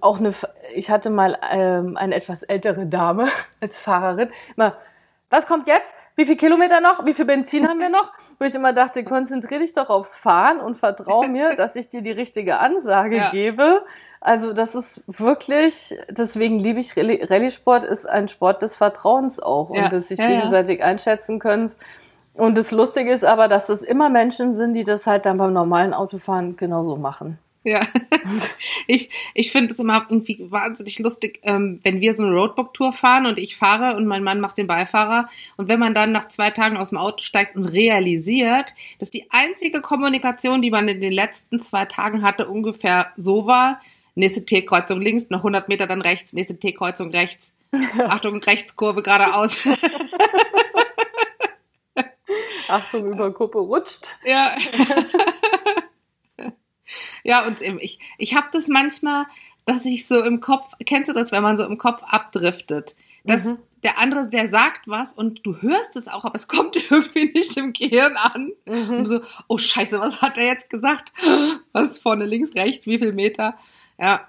auch 0.00 0.20
eine, 0.20 0.32
ich 0.74 0.90
hatte 0.90 1.10
mal 1.10 1.36
ähm, 1.52 1.98
eine 1.98 2.14
etwas 2.14 2.42
ältere 2.42 2.86
Dame 2.86 3.28
als 3.60 3.78
Fahrerin. 3.78 4.30
Immer, 4.56 4.74
was 5.30 5.46
kommt 5.46 5.68
jetzt? 5.68 5.94
Wie 6.16 6.24
viel 6.24 6.36
Kilometer 6.36 6.80
noch? 6.80 7.06
Wie 7.06 7.14
viel 7.14 7.26
Benzin 7.26 7.68
haben 7.68 7.80
wir 7.80 7.90
noch? 7.90 8.12
Wo 8.38 8.44
ich 8.44 8.54
immer 8.54 8.72
dachte, 8.72 9.04
konzentriere 9.04 9.60
dich 9.60 9.72
doch 9.72 9.90
aufs 9.90 10.16
Fahren 10.16 10.58
und 10.58 10.76
vertraue 10.76 11.28
mir, 11.28 11.50
dass 11.56 11.76
ich 11.76 11.88
dir 11.88 12.02
die 12.02 12.10
richtige 12.10 12.58
Ansage 12.58 13.16
ja. 13.16 13.30
gebe. 13.30 13.84
Also 14.20 14.52
das 14.52 14.74
ist 14.74 15.04
wirklich, 15.06 15.96
deswegen 16.08 16.58
liebe 16.58 16.80
ich 16.80 16.96
Rallye-Sport, 16.96 17.84
ist 17.84 18.08
ein 18.08 18.26
Sport 18.26 18.62
des 18.62 18.74
Vertrauens 18.74 19.38
auch 19.38 19.72
ja. 19.72 19.84
und 19.84 19.92
dass 19.92 20.08
sich 20.08 20.18
ja, 20.18 20.26
gegenseitig 20.26 20.82
einschätzen 20.82 21.38
können. 21.38 21.70
Und 22.34 22.56
das 22.56 22.72
Lustige 22.72 23.12
ist 23.12 23.24
aber, 23.24 23.48
dass 23.48 23.66
das 23.66 23.82
immer 23.82 24.08
Menschen 24.08 24.52
sind, 24.52 24.72
die 24.74 24.84
das 24.84 25.06
halt 25.06 25.26
dann 25.26 25.38
beim 25.38 25.52
normalen 25.52 25.94
Autofahren 25.94 26.56
genauso 26.56 26.96
machen. 26.96 27.38
Ja, 27.64 27.86
ich, 28.86 29.10
ich 29.34 29.50
finde 29.50 29.72
es 29.72 29.78
immer 29.78 30.06
irgendwie 30.08 30.38
wahnsinnig 30.50 30.98
lustig, 31.00 31.40
ähm, 31.42 31.80
wenn 31.82 32.00
wir 32.00 32.16
so 32.16 32.24
eine 32.24 32.34
Roadbook-Tour 32.34 32.92
fahren 32.92 33.26
und 33.26 33.38
ich 33.38 33.56
fahre 33.56 33.96
und 33.96 34.06
mein 34.06 34.22
Mann 34.22 34.40
macht 34.40 34.58
den 34.58 34.68
Beifahrer 34.68 35.28
und 35.56 35.68
wenn 35.68 35.80
man 35.80 35.94
dann 35.94 36.12
nach 36.12 36.28
zwei 36.28 36.50
Tagen 36.50 36.76
aus 36.76 36.90
dem 36.90 36.98
Auto 36.98 37.22
steigt 37.22 37.56
und 37.56 37.66
realisiert, 37.66 38.74
dass 39.00 39.10
die 39.10 39.26
einzige 39.30 39.80
Kommunikation, 39.80 40.62
die 40.62 40.70
man 40.70 40.88
in 40.88 41.00
den 41.00 41.12
letzten 41.12 41.58
zwei 41.58 41.84
Tagen 41.84 42.22
hatte, 42.22 42.48
ungefähr 42.48 43.12
so 43.16 43.46
war, 43.46 43.80
nächste 44.14 44.44
T-Kreuzung 44.44 45.00
links, 45.00 45.30
noch 45.30 45.40
100 45.40 45.68
Meter 45.68 45.86
dann 45.86 46.00
rechts, 46.00 46.32
nächste 46.32 46.58
T-Kreuzung 46.58 47.10
rechts, 47.10 47.54
Achtung, 47.98 48.42
Rechtskurve 48.42 49.02
geradeaus. 49.02 49.66
Achtung, 52.68 53.12
über 53.12 53.32
Kuppe 53.32 53.58
rutscht. 53.58 54.16
Ja. 54.24 54.54
Ja, 57.28 57.46
und 57.46 57.60
ich, 57.60 57.98
ich 58.16 58.34
habe 58.34 58.46
das 58.52 58.68
manchmal, 58.68 59.26
dass 59.66 59.84
ich 59.84 60.08
so 60.08 60.24
im 60.24 60.40
Kopf, 60.40 60.72
kennst 60.86 61.10
du 61.10 61.12
das, 61.12 61.30
wenn 61.30 61.42
man 61.42 61.58
so 61.58 61.66
im 61.66 61.76
Kopf 61.76 62.02
abdriftet? 62.08 62.96
Dass 63.22 63.44
mhm. 63.44 63.58
der 63.84 63.98
andere, 64.00 64.30
der 64.30 64.46
sagt 64.46 64.88
was 64.88 65.12
und 65.12 65.44
du 65.44 65.60
hörst 65.60 65.94
es 65.96 66.08
auch, 66.08 66.24
aber 66.24 66.36
es 66.36 66.48
kommt 66.48 66.74
irgendwie 66.90 67.30
nicht 67.34 67.54
im 67.58 67.74
Gehirn 67.74 68.16
an. 68.16 68.52
Mhm. 68.64 68.96
Und 68.96 69.04
so, 69.04 69.20
oh 69.46 69.58
Scheiße, 69.58 70.00
was 70.00 70.22
hat 70.22 70.38
er 70.38 70.46
jetzt 70.46 70.70
gesagt? 70.70 71.12
Was 71.74 71.98
vorne, 71.98 72.24
links, 72.24 72.56
rechts, 72.56 72.86
wie 72.86 72.98
viel 72.98 73.12
Meter? 73.12 73.58
Ja. 73.98 74.26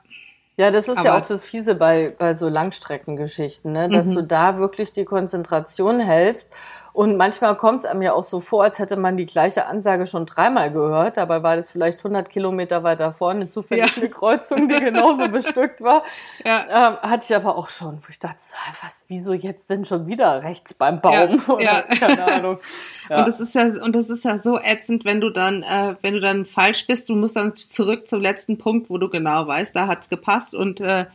Ja, 0.58 0.70
das 0.70 0.90
ist 0.90 0.98
aber 0.98 1.06
ja 1.06 1.18
auch 1.18 1.26
das 1.26 1.46
Fiese 1.46 1.76
bei, 1.76 2.14
bei 2.20 2.34
so 2.34 2.50
Langstreckengeschichten, 2.50 3.72
ne? 3.72 3.88
dass 3.88 4.08
mhm. 4.08 4.16
du 4.16 4.24
da 4.24 4.60
wirklich 4.60 4.92
die 4.92 5.06
Konzentration 5.06 6.02
hältst 6.02 6.50
und 6.93 7.17
manchmal 7.17 7.56
kommt 7.56 7.80
es 7.80 7.86
einem 7.86 8.02
ja 8.02 8.13
auch 8.13 8.23
so 8.23 8.39
vor, 8.39 8.63
als 8.63 8.80
hätte 8.80 8.97
man 8.97 9.17
die 9.17 9.25
gleiche 9.25 9.67
Ansage 9.67 10.06
schon 10.06 10.25
dreimal 10.25 10.71
gehört. 10.71 11.17
Dabei 11.17 11.43
war 11.43 11.56
das 11.56 11.71
vielleicht 11.71 11.99
100 11.99 12.30
Kilometer 12.30 12.84
weiter 12.84 13.13
vorne 13.13 13.47
zufällig 13.47 13.95
ja. 13.95 14.02
eine 14.02 14.10
Kreuzung, 14.10 14.67
die 14.67 14.80
genauso 14.80 15.28
bestückt 15.32 15.82
war. 15.82 16.04
Ja. 16.43 16.65
Ähm, 16.69 16.97
hatte 17.02 17.25
ich 17.30 17.36
aber 17.36 17.58
auch 17.58 17.69
schon, 17.69 17.97
wo 17.97 18.10
ich 18.10 18.19
dachte, 18.19 18.38
was, 18.82 19.06
wieso 19.08 19.34
jetzt 19.34 19.69
denn 19.69 19.86
schon 19.86 20.08
wieder 20.08 20.43
rechts 20.43 20.73
beim 20.73 21.02
Baum? 21.02 21.41
Ja, 21.60 21.60
ja. 21.60 21.82
keine 21.82 22.25
Ahnung. 22.25 22.60
Ja. 23.10 23.19
Und 23.19 23.28
das 23.28 23.39
ist 23.39 23.56
ja, 23.56 23.63
und 23.63 23.95
das 23.95 24.12
ist 24.12 24.23
ja 24.23 24.38
so 24.38 24.60
ätzend, 24.60 25.04
wenn 25.04 25.19
du 25.19 25.32
dann, 25.32 25.63
äh, 25.63 25.95
wenn 26.04 26.13
du 26.13 26.19
dann 26.19 26.45
falsch 26.45 26.86
bist, 26.86 27.10
du 27.10 27.15
musst 27.15 27.38
dann 27.38 27.56
zurück 27.56 28.08
zum 28.08 28.21
letzten 28.21 28.60
Punkt, 28.60 28.91
wo 28.91 28.99
du 28.99 29.10
genau 29.10 29.47
weißt, 29.47 29.75
da 29.75 29.88
hat's 29.88 30.10
gepasst 30.10 30.54
und 30.54 30.80
äh, 30.80 31.08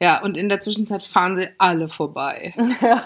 ja, 0.00 0.20
und 0.22 0.36
in 0.36 0.48
der 0.48 0.60
Zwischenzeit 0.60 1.04
fahren 1.04 1.38
sie 1.38 1.48
alle 1.56 1.86
vorbei. 1.86 2.52
Ja. 2.80 3.04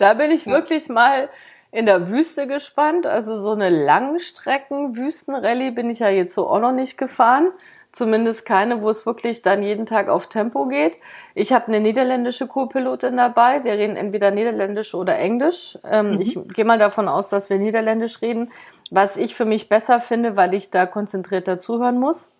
Da 0.00 0.14
bin 0.14 0.30
ich 0.30 0.46
wirklich 0.46 0.88
mal 0.88 1.28
in 1.72 1.84
der 1.84 2.08
Wüste 2.08 2.46
gespannt. 2.46 3.06
Also 3.06 3.36
so 3.36 3.52
eine 3.52 3.68
Langstrecken-Wüstenrallye 3.68 5.72
bin 5.72 5.90
ich 5.90 5.98
ja 5.98 6.08
jetzt 6.08 6.34
so 6.34 6.48
auch 6.48 6.60
noch 6.60 6.72
nicht 6.72 6.96
gefahren. 6.96 7.50
Zumindest 7.92 8.46
keine, 8.46 8.82
wo 8.82 8.88
es 8.88 9.04
wirklich 9.04 9.42
dann 9.42 9.62
jeden 9.62 9.84
Tag 9.84 10.08
auf 10.08 10.28
Tempo 10.28 10.66
geht. 10.66 10.96
Ich 11.34 11.52
habe 11.52 11.66
eine 11.66 11.80
niederländische 11.80 12.46
Co-Pilotin 12.46 13.16
dabei. 13.16 13.64
Wir 13.64 13.72
reden 13.74 13.96
entweder 13.96 14.30
Niederländisch 14.30 14.94
oder 14.94 15.18
Englisch. 15.18 15.76
Ähm, 15.84 16.14
mhm. 16.14 16.20
Ich 16.20 16.38
gehe 16.54 16.64
mal 16.64 16.78
davon 16.78 17.08
aus, 17.08 17.28
dass 17.28 17.50
wir 17.50 17.58
Niederländisch 17.58 18.22
reden, 18.22 18.52
was 18.90 19.16
ich 19.16 19.34
für 19.34 19.44
mich 19.44 19.68
besser 19.68 20.00
finde, 20.00 20.36
weil 20.36 20.54
ich 20.54 20.70
da 20.70 20.86
konzentrierter 20.86 21.60
zuhören 21.60 21.98
muss. 21.98 22.30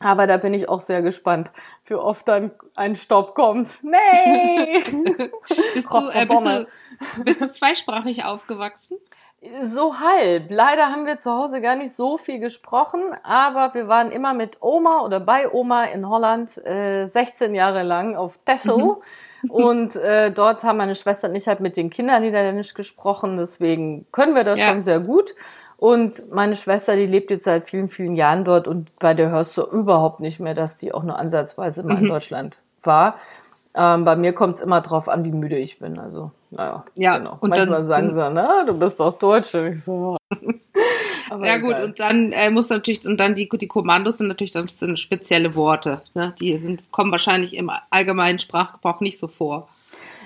Aber 0.00 0.26
da 0.26 0.38
bin 0.38 0.54
ich 0.54 0.68
auch 0.68 0.80
sehr 0.80 1.02
gespannt, 1.02 1.52
wie 1.86 1.94
oft 1.94 2.26
dann 2.26 2.50
ein 2.74 2.96
Stopp 2.96 3.34
kommt. 3.34 3.78
Nee! 3.82 4.82
bist, 5.74 5.92
du, 5.92 6.08
äh, 6.12 6.26
bist, 6.26 6.46
du, 6.46 6.66
bist 7.24 7.40
du 7.40 7.50
zweisprachig 7.50 8.24
aufgewachsen? 8.24 8.98
So 9.62 9.98
halb. 9.98 10.50
Leider 10.50 10.90
haben 10.90 11.06
wir 11.06 11.18
zu 11.18 11.30
Hause 11.30 11.62
gar 11.62 11.74
nicht 11.74 11.94
so 11.94 12.18
viel 12.18 12.40
gesprochen, 12.40 13.00
aber 13.22 13.72
wir 13.72 13.88
waren 13.88 14.12
immer 14.12 14.34
mit 14.34 14.58
Oma 14.60 15.00
oder 15.00 15.18
bei 15.18 15.50
Oma 15.50 15.84
in 15.84 16.06
Holland 16.06 16.58
äh, 16.66 17.06
16 17.06 17.54
Jahre 17.54 17.82
lang 17.82 18.16
auf 18.16 18.38
Texel. 18.44 18.76
Mhm. 18.76 18.96
Und 19.48 19.96
äh, 19.96 20.30
dort 20.30 20.64
haben 20.64 20.76
meine 20.76 20.94
Schwester 20.94 21.26
und 21.30 21.34
ich 21.34 21.48
halt 21.48 21.60
mit 21.60 21.78
den 21.78 21.88
Kindern 21.88 22.22
Niederländisch 22.22 22.74
gesprochen, 22.74 23.38
deswegen 23.38 24.04
können 24.12 24.34
wir 24.34 24.44
das 24.44 24.60
ja. 24.60 24.68
schon 24.68 24.82
sehr 24.82 25.00
gut. 25.00 25.34
Und 25.78 26.30
meine 26.30 26.56
Schwester, 26.56 26.94
die 26.94 27.06
lebt 27.06 27.30
jetzt 27.30 27.44
seit 27.44 27.70
vielen, 27.70 27.88
vielen 27.88 28.16
Jahren 28.16 28.44
dort 28.44 28.68
und 28.68 28.94
bei 28.98 29.14
der 29.14 29.30
hörst 29.30 29.56
du 29.56 29.62
überhaupt 29.62 30.20
nicht 30.20 30.40
mehr, 30.40 30.52
dass 30.52 30.76
die 30.76 30.92
auch 30.92 31.04
nur 31.04 31.18
ansatzweise 31.18 31.82
mal 31.82 31.96
mhm. 31.96 32.02
in 32.02 32.08
Deutschland 32.10 32.60
war. 32.82 33.14
Ähm, 33.74 34.04
bei 34.04 34.16
mir 34.16 34.32
kommt 34.32 34.56
es 34.56 34.60
immer 34.60 34.80
drauf 34.80 35.08
an, 35.08 35.24
wie 35.24 35.30
müde 35.30 35.56
ich 35.56 35.78
bin. 35.78 35.98
Also, 35.98 36.32
naja, 36.50 36.84
ja, 36.96 37.18
genau. 37.18 37.38
Und 37.40 37.50
Manchmal 37.50 37.84
sagen 37.84 38.12
sie, 38.12 38.30
na, 38.30 38.64
du 38.64 38.74
bist 38.74 38.98
doch 38.98 39.18
Deutsch. 39.18 39.54
Ich 39.54 39.84
so, 39.84 40.16
ja 41.42 41.58
gut, 41.58 41.76
und 41.80 42.00
dann 42.00 42.32
äh, 42.32 42.50
muss 42.50 42.68
natürlich, 42.70 43.06
und 43.06 43.18
dann 43.18 43.34
die, 43.34 43.48
die 43.48 43.68
Kommandos 43.68 44.18
sind 44.18 44.26
natürlich 44.26 44.52
dann 44.52 44.66
sind 44.66 44.98
spezielle 44.98 45.54
Worte. 45.54 46.02
Ne? 46.14 46.34
Die 46.40 46.56
sind, 46.56 46.90
kommen 46.90 47.12
wahrscheinlich 47.12 47.54
im 47.54 47.70
allgemeinen 47.90 48.38
Sprachgebrauch 48.40 49.00
nicht 49.00 49.18
so 49.18 49.28
vor. 49.28 49.68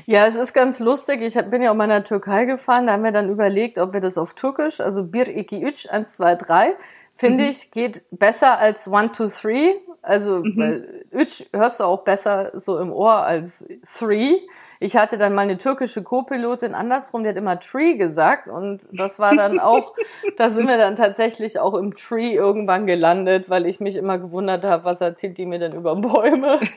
Ja, 0.06 0.26
es 0.26 0.34
ist 0.34 0.52
ganz 0.52 0.80
lustig. 0.80 1.22
Ich 1.22 1.34
bin 1.50 1.62
ja 1.62 1.70
auch 1.70 1.74
mal 1.74 1.84
in 1.84 1.90
der 1.90 2.04
Türkei 2.04 2.44
gefahren. 2.44 2.86
Da 2.86 2.92
haben 2.92 3.04
wir 3.04 3.12
dann 3.12 3.30
überlegt, 3.30 3.78
ob 3.78 3.94
wir 3.94 4.00
das 4.00 4.18
auf 4.18 4.34
Türkisch, 4.34 4.80
also 4.80 5.04
Bir, 5.04 5.28
iki, 5.28 5.62
üç, 5.62 5.88
eins, 5.90 6.16
zwei, 6.16 6.34
drei, 6.34 6.74
finde 7.14 7.44
mhm. 7.44 7.50
ich, 7.50 7.70
geht 7.70 8.02
besser 8.10 8.58
als 8.58 8.86
one, 8.86 9.12
two, 9.12 9.26
three. 9.26 9.74
Also, 10.02 10.40
mhm. 10.40 10.56
weil 10.56 11.03
üç 11.14 11.46
hörst 11.52 11.80
du 11.80 11.84
auch 11.84 12.02
besser 12.02 12.50
so 12.54 12.78
im 12.78 12.92
Ohr 12.92 13.14
als 13.14 13.66
three. 13.98 14.40
Ich 14.80 14.96
hatte 14.96 15.16
dann 15.16 15.34
mal 15.34 15.42
eine 15.42 15.56
türkische 15.56 16.02
Co-Pilotin 16.02 16.74
andersrum, 16.74 17.22
die 17.22 17.30
hat 17.30 17.36
immer 17.36 17.58
Tree 17.58 17.94
gesagt 17.94 18.48
und 18.48 18.86
das 18.92 19.18
war 19.18 19.34
dann 19.34 19.58
auch, 19.58 19.94
da 20.36 20.50
sind 20.50 20.66
wir 20.66 20.76
dann 20.76 20.96
tatsächlich 20.96 21.58
auch 21.58 21.74
im 21.74 21.94
Tree 21.94 22.34
irgendwann 22.34 22.86
gelandet, 22.86 23.48
weil 23.48 23.66
ich 23.66 23.80
mich 23.80 23.96
immer 23.96 24.18
gewundert 24.18 24.68
habe, 24.68 24.84
was 24.84 25.00
erzählt 25.00 25.38
die 25.38 25.46
mir 25.46 25.58
denn 25.58 25.72
über 25.72 25.96
Bäume? 25.96 26.60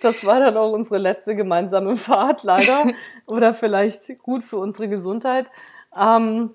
Das 0.00 0.24
war 0.24 0.40
dann 0.40 0.56
auch 0.56 0.72
unsere 0.72 0.98
letzte 0.98 1.36
gemeinsame 1.36 1.96
Fahrt 1.96 2.42
leider 2.42 2.86
oder 3.26 3.54
vielleicht 3.54 4.18
gut 4.18 4.42
für 4.42 4.56
unsere 4.56 4.88
Gesundheit. 4.88 5.46
Ähm, 5.96 6.50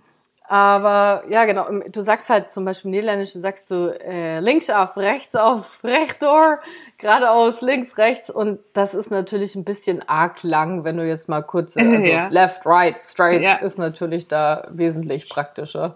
aber 0.50 1.26
ja, 1.30 1.46
genau. 1.46 1.68
Du 1.92 2.02
sagst 2.02 2.28
halt 2.28 2.52
zum 2.52 2.66
Beispiel 2.66 2.90
im 2.90 2.94
Niederländischen 2.94 3.40
sagst 3.40 3.70
du 3.70 3.96
äh, 4.04 4.40
links 4.40 4.72
auf, 4.72 4.98
rechts 4.98 5.36
auf, 5.36 5.84
rechtdoor, 5.84 6.58
geradeaus, 6.98 7.62
links, 7.62 8.00
rechts. 8.00 8.32
Und 8.32 8.58
das 8.74 8.96
ist 8.96 9.12
natürlich 9.12 9.54
ein 9.54 9.64
bisschen 9.64 10.02
arg 10.10 10.42
lang, 10.42 10.84
wenn 10.84 10.98
du 10.98 11.08
jetzt 11.08 11.30
mal 11.30 11.44
kurz, 11.44 11.78
also 11.78 12.08
ja. 12.08 12.30
left, 12.30 12.66
right, 12.66 13.00
straight 13.00 13.44
ja. 13.44 13.58
ist 13.58 13.78
natürlich 13.78 14.28
da 14.28 14.68
wesentlich 14.72 15.30
praktischer. 15.30 15.96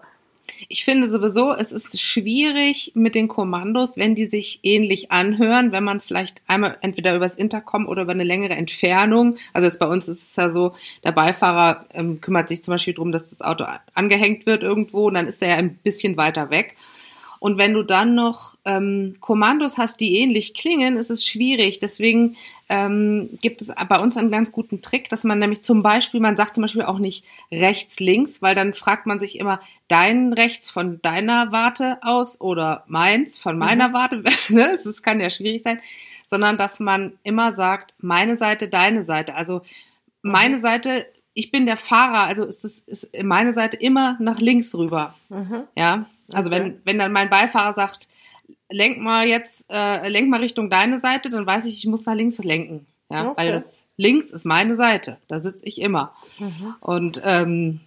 Ich 0.68 0.84
finde 0.84 1.08
sowieso, 1.08 1.52
es 1.52 1.72
ist 1.72 2.00
schwierig 2.00 2.92
mit 2.94 3.14
den 3.14 3.28
Kommandos, 3.28 3.96
wenn 3.96 4.14
die 4.14 4.26
sich 4.26 4.60
ähnlich 4.62 5.10
anhören, 5.10 5.72
wenn 5.72 5.84
man 5.84 6.00
vielleicht 6.00 6.42
einmal 6.46 6.76
entweder 6.80 7.16
übers 7.16 7.34
Intercom 7.34 7.86
oder 7.86 8.02
über 8.02 8.12
eine 8.12 8.24
längere 8.24 8.54
Entfernung, 8.54 9.36
also 9.52 9.66
jetzt 9.66 9.78
bei 9.78 9.86
uns 9.86 10.08
ist 10.08 10.22
es 10.22 10.36
ja 10.36 10.50
so, 10.50 10.74
der 11.02 11.12
Beifahrer 11.12 11.86
ähm, 11.92 12.20
kümmert 12.20 12.48
sich 12.48 12.62
zum 12.62 12.72
Beispiel 12.72 12.94
darum, 12.94 13.12
dass 13.12 13.30
das 13.30 13.40
Auto 13.40 13.64
angehängt 13.94 14.46
wird 14.46 14.62
irgendwo 14.62 15.08
und 15.08 15.14
dann 15.14 15.26
ist 15.26 15.42
er 15.42 15.48
ja 15.48 15.56
ein 15.56 15.76
bisschen 15.76 16.16
weiter 16.16 16.50
weg. 16.50 16.76
Und 17.44 17.58
wenn 17.58 17.74
du 17.74 17.82
dann 17.82 18.14
noch 18.14 18.56
ähm, 18.64 19.16
Kommandos 19.20 19.76
hast, 19.76 20.00
die 20.00 20.16
ähnlich 20.16 20.54
klingen, 20.54 20.96
ist 20.96 21.10
es 21.10 21.26
schwierig. 21.26 21.78
Deswegen 21.78 22.36
ähm, 22.70 23.38
gibt 23.42 23.60
es 23.60 23.70
bei 23.86 23.98
uns 23.98 24.16
einen 24.16 24.30
ganz 24.30 24.50
guten 24.50 24.80
Trick, 24.80 25.10
dass 25.10 25.24
man 25.24 25.40
nämlich 25.40 25.60
zum 25.60 25.82
Beispiel, 25.82 26.20
man 26.20 26.38
sagt 26.38 26.54
zum 26.54 26.62
Beispiel 26.62 26.84
auch 26.84 26.98
nicht 26.98 27.22
rechts, 27.52 28.00
links, 28.00 28.40
weil 28.40 28.54
dann 28.54 28.72
fragt 28.72 29.04
man 29.04 29.20
sich 29.20 29.38
immer, 29.38 29.60
dein 29.88 30.32
rechts 30.32 30.70
von 30.70 31.02
deiner 31.02 31.52
Warte 31.52 31.98
aus 32.00 32.40
oder 32.40 32.84
meins 32.86 33.36
von 33.36 33.58
meiner 33.58 33.90
mhm. 33.90 33.92
Warte. 33.92 34.24
Ne? 34.48 34.78
das 34.82 35.02
kann 35.02 35.20
ja 35.20 35.28
schwierig 35.28 35.62
sein. 35.62 35.80
Sondern 36.26 36.56
dass 36.56 36.80
man 36.80 37.12
immer 37.24 37.52
sagt, 37.52 37.92
meine 37.98 38.38
Seite, 38.38 38.68
deine 38.68 39.02
Seite. 39.02 39.34
Also 39.34 39.60
meine 40.22 40.56
mhm. 40.56 40.60
Seite 40.60 41.06
ich 41.34 41.50
bin 41.50 41.66
der 41.66 41.76
Fahrer, 41.76 42.28
also 42.28 42.44
ist 42.44 42.62
das 42.64 42.78
ist 42.78 43.10
meine 43.22 43.52
Seite 43.52 43.76
immer 43.76 44.16
nach 44.20 44.40
links 44.40 44.74
rüber. 44.74 45.14
Mhm. 45.28 45.64
Ja, 45.76 46.06
also 46.32 46.50
okay. 46.50 46.58
wenn 46.58 46.80
wenn 46.84 46.98
dann 46.98 47.12
mein 47.12 47.30
Beifahrer 47.30 47.74
sagt, 47.74 48.08
lenk 48.70 48.98
mal 48.98 49.26
jetzt, 49.26 49.66
äh, 49.70 50.08
lenk 50.08 50.28
mal 50.28 50.40
Richtung 50.40 50.70
deine 50.70 50.98
Seite, 50.98 51.30
dann 51.30 51.46
weiß 51.46 51.66
ich, 51.66 51.78
ich 51.78 51.86
muss 51.86 52.06
nach 52.06 52.14
links 52.14 52.38
lenken. 52.38 52.86
Ja, 53.10 53.30
okay. 53.30 53.34
weil 53.36 53.52
das 53.52 53.84
links 53.96 54.30
ist 54.30 54.44
meine 54.44 54.76
Seite, 54.76 55.18
da 55.28 55.38
sitze 55.38 55.66
ich 55.66 55.80
immer. 55.80 56.14
Mhm. 56.38 56.74
Und 56.80 57.22
ähm, 57.24 57.80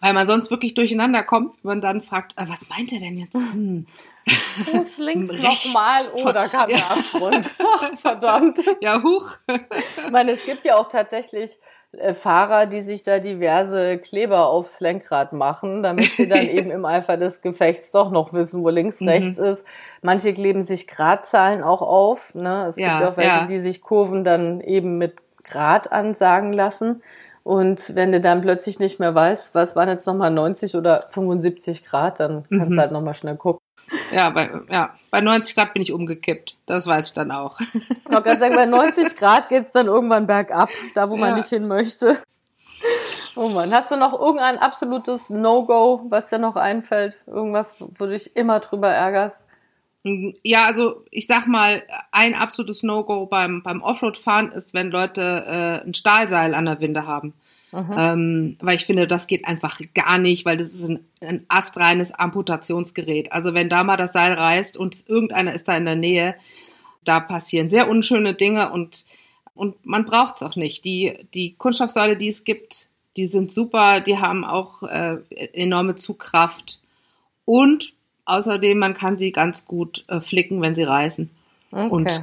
weil 0.00 0.12
man 0.12 0.26
sonst 0.26 0.50
wirklich 0.50 0.74
durcheinander 0.74 1.22
kommt, 1.22 1.54
wenn 1.62 1.68
man 1.68 1.80
dann 1.80 2.02
fragt, 2.02 2.38
äh, 2.38 2.44
was 2.48 2.68
meint 2.68 2.92
er 2.92 3.00
denn 3.00 3.18
jetzt? 3.18 3.36
Hm. 3.52 3.86
Ist 4.26 4.96
links 4.96 5.36
nochmal 5.42 6.06
oder 6.14 6.48
kam 6.48 6.70
ja. 6.70 6.78
der 6.78 6.90
Abgrund? 6.92 7.46
verdammt. 8.00 8.58
Ja, 8.80 9.02
huch. 9.02 9.36
Ich 9.46 10.10
meine, 10.10 10.32
es 10.32 10.44
gibt 10.44 10.64
ja 10.64 10.76
auch 10.76 10.88
tatsächlich 10.88 11.58
Fahrer, 12.14 12.66
die 12.66 12.82
sich 12.82 13.02
da 13.02 13.18
diverse 13.18 13.98
Kleber 13.98 14.48
aufs 14.48 14.80
Lenkrad 14.80 15.32
machen, 15.32 15.82
damit 15.82 16.12
sie 16.16 16.28
dann 16.28 16.42
eben 16.48 16.70
im 16.70 16.84
Eifer 16.84 17.16
des 17.16 17.42
Gefechts 17.42 17.90
doch 17.92 18.10
noch 18.10 18.32
wissen, 18.32 18.62
wo 18.62 18.68
links, 18.68 19.00
mhm. 19.00 19.08
rechts 19.08 19.38
ist. 19.38 19.64
Manche 20.02 20.34
kleben 20.34 20.62
sich 20.62 20.86
Gradzahlen 20.86 21.62
auch 21.62 21.82
auf. 21.82 22.34
Ne? 22.34 22.66
Es 22.68 22.76
ja, 22.76 22.98
gibt 22.98 23.10
auch 23.10 23.16
welche, 23.16 23.30
ja. 23.30 23.46
die 23.46 23.58
sich 23.58 23.80
Kurven 23.80 24.24
dann 24.24 24.60
eben 24.60 24.98
mit 24.98 25.14
Grad 25.44 25.92
ansagen 25.92 26.52
lassen. 26.52 27.02
Und 27.42 27.94
wenn 27.94 28.10
du 28.10 28.20
dann 28.20 28.40
plötzlich 28.40 28.78
nicht 28.78 28.98
mehr 28.98 29.14
weißt, 29.14 29.54
was 29.54 29.76
waren 29.76 29.88
jetzt 29.88 30.06
nochmal 30.06 30.30
90 30.30 30.74
oder 30.76 31.06
75 31.10 31.84
Grad, 31.84 32.20
dann 32.20 32.44
kannst 32.48 32.70
mhm. 32.70 32.72
du 32.72 32.80
halt 32.80 32.92
nochmal 32.92 33.14
schnell 33.14 33.36
gucken. 33.36 33.63
Ja, 34.12 34.30
bei, 34.30 34.50
ja, 34.70 34.94
bei 35.10 35.20
90 35.20 35.54
Grad 35.54 35.74
bin 35.74 35.82
ich 35.82 35.92
umgekippt. 35.92 36.56
Das 36.66 36.86
weiß 36.86 37.08
ich 37.08 37.14
dann 37.14 37.30
auch. 37.30 37.58
Ich 37.60 38.12
wollte 38.12 38.38
sagen, 38.38 38.54
bei 38.54 38.66
90 38.66 39.16
Grad 39.16 39.48
geht 39.48 39.64
es 39.64 39.70
dann 39.70 39.86
irgendwann 39.86 40.26
bergab, 40.26 40.68
da 40.94 41.10
wo 41.10 41.16
man 41.16 41.30
ja. 41.30 41.36
nicht 41.36 41.48
hin 41.48 41.66
möchte. 41.68 42.18
Oh 43.36 43.48
Mann, 43.48 43.72
hast 43.72 43.90
du 43.90 43.96
noch 43.96 44.18
irgendein 44.18 44.58
absolutes 44.58 45.30
No-Go, 45.30 46.06
was 46.08 46.28
dir 46.28 46.38
noch 46.38 46.56
einfällt? 46.56 47.18
Irgendwas, 47.26 47.74
wo 47.80 48.04
du 48.04 48.10
dich 48.10 48.36
immer 48.36 48.60
drüber 48.60 48.88
ärgerst? 48.88 49.36
Ja, 50.42 50.66
also 50.66 51.02
ich 51.10 51.26
sag 51.26 51.46
mal, 51.46 51.82
ein 52.12 52.34
absolutes 52.34 52.82
No-Go 52.82 53.26
beim, 53.26 53.62
beim 53.62 53.82
Offroad-Fahren 53.82 54.52
ist, 54.52 54.74
wenn 54.74 54.90
Leute 54.90 55.22
äh, 55.82 55.86
ein 55.86 55.94
Stahlseil 55.94 56.54
an 56.54 56.66
der 56.66 56.80
Winde 56.80 57.06
haben. 57.06 57.32
Mhm. 57.74 57.94
Ähm, 57.98 58.56
weil 58.60 58.76
ich 58.76 58.86
finde, 58.86 59.08
das 59.08 59.26
geht 59.26 59.46
einfach 59.46 59.80
gar 59.94 60.18
nicht, 60.18 60.44
weil 60.44 60.56
das 60.56 60.72
ist 60.72 60.88
ein, 60.88 61.04
ein 61.20 61.44
astreines 61.48 62.12
Amputationsgerät. 62.12 63.32
Also 63.32 63.52
wenn 63.52 63.68
da 63.68 63.82
mal 63.82 63.96
das 63.96 64.12
Seil 64.12 64.34
reißt 64.34 64.76
und 64.76 65.08
irgendeiner 65.08 65.52
ist 65.52 65.66
da 65.66 65.76
in 65.76 65.84
der 65.84 65.96
Nähe, 65.96 66.36
da 67.04 67.18
passieren 67.18 67.70
sehr 67.70 67.90
unschöne 67.90 68.34
Dinge 68.34 68.70
und, 68.70 69.06
und 69.54 69.84
man 69.84 70.04
braucht 70.04 70.36
es 70.36 70.42
auch 70.44 70.54
nicht. 70.54 70.84
Die, 70.84 71.14
die 71.34 71.56
Kunststoffsäule, 71.56 72.16
die 72.16 72.28
es 72.28 72.44
gibt, 72.44 72.90
die 73.16 73.24
sind 73.26 73.50
super, 73.50 74.00
die 74.00 74.18
haben 74.18 74.44
auch 74.44 74.84
äh, 74.84 75.18
enorme 75.52 75.96
Zugkraft 75.96 76.80
und 77.44 77.92
außerdem, 78.24 78.78
man 78.78 78.94
kann 78.94 79.18
sie 79.18 79.32
ganz 79.32 79.64
gut 79.64 80.04
äh, 80.06 80.20
flicken, 80.20 80.62
wenn 80.62 80.76
sie 80.76 80.84
reißen. 80.84 81.28
Okay. 81.72 81.88
Und, 81.90 82.22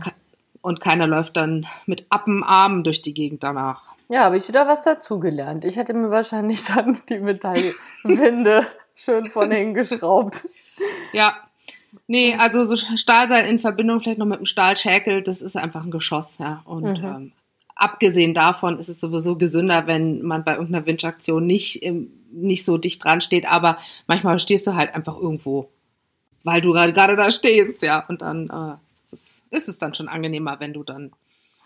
und 0.62 0.80
keiner 0.80 1.08
läuft 1.08 1.36
dann 1.36 1.68
mit 1.86 2.06
Appenarmen 2.10 2.86
durch 2.86 3.02
die 3.02 3.14
Gegend 3.14 3.44
danach. 3.44 3.91
Ja, 4.12 4.26
habe 4.26 4.36
ich 4.36 4.48
wieder 4.50 4.68
was 4.68 4.84
dazugelernt. 4.84 5.64
Ich 5.64 5.78
hätte 5.78 5.94
mir 5.94 6.12
wahrscheinlich 6.12 6.66
dann 6.76 7.00
die 7.08 7.20
Metallwinde 7.20 8.68
schön 8.94 9.30
von 9.30 9.50
hingeschraubt. 9.52 10.50
Ja. 11.14 11.34
Nee, 12.08 12.36
also 12.38 12.66
so 12.66 12.76
Stahlseil 12.76 13.50
in 13.50 13.60
Verbindung 13.60 14.02
vielleicht 14.02 14.20
noch 14.20 14.26
mit 14.26 14.40
einem 14.40 14.46
Stahlschäkel, 14.46 15.22
das 15.22 15.42
ist 15.42 15.56
einfach 15.56 15.86
ein 15.86 15.92
Geschoss, 15.92 16.40
ja. 16.40 16.62
Und 16.66 17.00
mhm. 17.00 17.06
ähm, 17.06 17.32
abgesehen 17.74 18.34
davon 18.34 18.80
ist 18.80 18.90
es 18.90 19.00
sowieso 19.00 19.38
gesünder, 19.38 19.88
wenn 19.88 20.22
man 20.22 20.44
bei 20.44 20.56
irgendeiner 20.56 20.86
Windaktion 20.86 21.48
nicht, 21.48 21.82
nicht 22.32 22.66
so 22.66 22.78
dicht 22.78 23.04
dran 23.04 23.22
steht, 23.22 23.50
aber 23.50 23.78
manchmal 24.08 24.40
stehst 24.40 24.68
du 24.68 24.76
halt 24.76 24.94
einfach 24.94 25.16
irgendwo, 25.16 25.70
weil 26.44 26.60
du 26.60 26.74
gerade 26.74 27.16
da 27.16 27.32
stehst, 27.32 27.82
ja. 27.82 28.06
Und 28.10 28.22
dann 28.22 28.50
äh, 28.50 29.14
ist, 29.14 29.14
es, 29.14 29.42
ist 29.52 29.70
es 29.70 29.80
dann 29.80 29.94
schon 29.94 30.10
angenehmer, 30.10 30.60
wenn 30.60 30.74
du 30.74 30.84
dann 30.84 31.14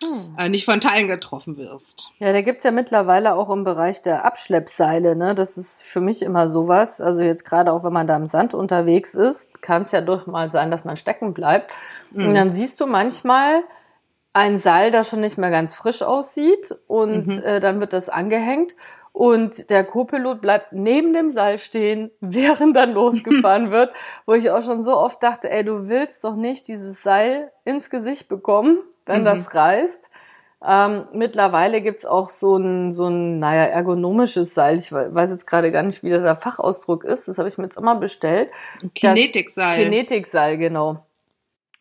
hm. 0.03 0.35
äh, 0.37 0.49
nicht 0.49 0.65
von 0.65 0.81
Teilen 0.81 1.07
getroffen 1.07 1.57
wirst. 1.57 2.11
Ja, 2.17 2.33
da 2.33 2.41
gibt's 2.41 2.63
ja 2.63 2.71
mittlerweile 2.71 3.35
auch 3.35 3.49
im 3.49 3.63
Bereich 3.63 4.01
der 4.01 4.25
Abschleppseile, 4.25 5.15
ne? 5.15 5.35
Das 5.35 5.57
ist 5.57 5.81
für 5.81 6.01
mich 6.01 6.21
immer 6.21 6.49
sowas. 6.49 7.01
Also 7.01 7.21
jetzt 7.21 7.45
gerade 7.45 7.71
auch, 7.71 7.83
wenn 7.83 7.93
man 7.93 8.07
da 8.07 8.15
im 8.15 8.27
Sand 8.27 8.53
unterwegs 8.53 9.15
ist, 9.15 9.61
kann 9.61 9.83
es 9.83 9.91
ja 9.91 10.01
doch 10.01 10.27
mal 10.27 10.49
sein, 10.49 10.71
dass 10.71 10.85
man 10.85 10.97
stecken 10.97 11.33
bleibt. 11.33 11.71
Mhm. 12.11 12.27
Und 12.27 12.35
dann 12.35 12.53
siehst 12.53 12.79
du 12.79 12.87
manchmal 12.87 13.63
ein 14.33 14.57
Seil, 14.57 14.91
das 14.91 15.09
schon 15.09 15.21
nicht 15.21 15.37
mehr 15.37 15.51
ganz 15.51 15.73
frisch 15.73 16.01
aussieht 16.01 16.75
und 16.87 17.27
mhm. 17.27 17.43
äh, 17.43 17.59
dann 17.61 17.79
wird 17.79 17.93
das 17.93 18.09
angehängt 18.09 18.75
und 19.13 19.69
der 19.69 19.85
Co-Pilot 19.85 20.41
bleibt 20.41 20.73
neben 20.73 21.13
dem 21.13 21.29
Seil 21.29 21.57
stehen, 21.57 22.11
während 22.19 22.75
dann 22.75 22.91
losgefahren 22.91 23.71
wird, 23.71 23.93
wo 24.25 24.33
ich 24.33 24.51
auch 24.51 24.61
schon 24.61 24.83
so 24.83 24.97
oft 24.97 25.23
dachte, 25.23 25.49
ey, 25.49 25.63
du 25.63 25.87
willst 25.87 26.25
doch 26.25 26.35
nicht 26.35 26.67
dieses 26.67 27.01
Seil 27.01 27.49
ins 27.63 27.89
Gesicht 27.89 28.27
bekommen 28.27 28.79
wenn 29.05 29.21
mhm. 29.21 29.25
das 29.25 29.53
reißt. 29.53 30.09
Ähm, 30.67 31.07
mittlerweile 31.13 31.81
gibt's 31.81 32.05
auch 32.05 32.29
so 32.29 32.57
ein, 32.57 32.91
so 32.91 33.07
ein, 33.07 33.39
naja, 33.39 33.65
ergonomisches 33.65 34.55
Seil. 34.55 34.77
Ich 34.77 34.91
weiß 34.91 35.29
jetzt 35.29 35.45
gerade 35.45 35.71
gar 35.71 35.83
nicht, 35.83 36.01
wie 36.01 36.09
der 36.09 36.35
Fachausdruck 36.35 37.03
ist. 37.03 37.27
Das 37.27 37.37
habe 37.37 37.49
ich 37.49 37.57
mir 37.57 37.65
jetzt 37.65 37.77
immer 37.77 37.95
bestellt. 37.95 38.49
Kinetikseil. 38.95 39.83
Kinetikseil, 39.83 40.57
genau. 40.57 41.05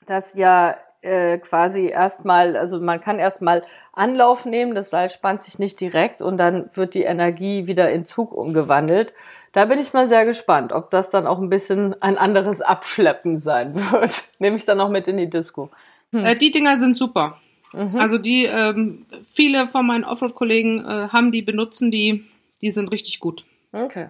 Das 0.07 0.35
ja 0.35 0.77
äh, 1.05 1.39
quasi 1.39 1.87
erstmal, 1.87 2.57
also 2.57 2.81
man 2.81 3.01
kann 3.01 3.19
erstmal 3.19 3.63
Anlauf 3.93 4.45
nehmen, 4.45 4.75
das 4.75 4.91
Seil 4.91 5.11
spannt 5.11 5.43
sich 5.43 5.59
nicht 5.59 5.81
direkt 5.81 6.21
und 6.21 6.37
dann 6.37 6.71
wird 6.75 6.95
die 6.95 7.03
Energie 7.05 7.67
wieder 7.67 7.91
in 7.91 8.05
Zug 8.05 8.33
umgewandelt. 8.33 9.13
Da 9.53 9.67
bin 9.67 9.79
ich 9.79 9.93
mal 9.93 10.09
sehr 10.09 10.25
gespannt, 10.25 10.73
ob 10.73 10.91
das 10.91 11.11
dann 11.11 11.27
auch 11.27 11.39
ein 11.39 11.49
bisschen 11.49 12.01
ein 12.03 12.19
anderes 12.19 12.61
Abschleppen 12.61 13.39
sein 13.39 13.75
wird. 13.93 14.23
Nehme 14.39 14.57
ich 14.57 14.65
dann 14.65 14.81
auch 14.81 14.89
mit 14.89 15.07
in 15.07 15.17
die 15.17 15.31
Disco. 15.31 15.71
Hm. 16.15 16.25
Äh, 16.25 16.37
die 16.37 16.53
Dinger 16.53 16.79
sind 16.79 16.97
super. 16.97 17.41
Mhm. 17.73 17.97
Also 17.97 18.19
die, 18.19 18.45
ähm, 18.45 19.05
viele 19.33 19.67
von 19.67 19.85
meinen 19.85 20.05
Offroad-Kollegen 20.05 20.85
äh, 20.85 21.09
haben 21.09 21.33
die, 21.33 21.43
benutzen 21.43 21.91
die, 21.91 22.25
die 22.63 22.71
sind 22.71 22.93
richtig 22.93 23.19
gut. 23.19 23.45
Okay. 23.73 24.09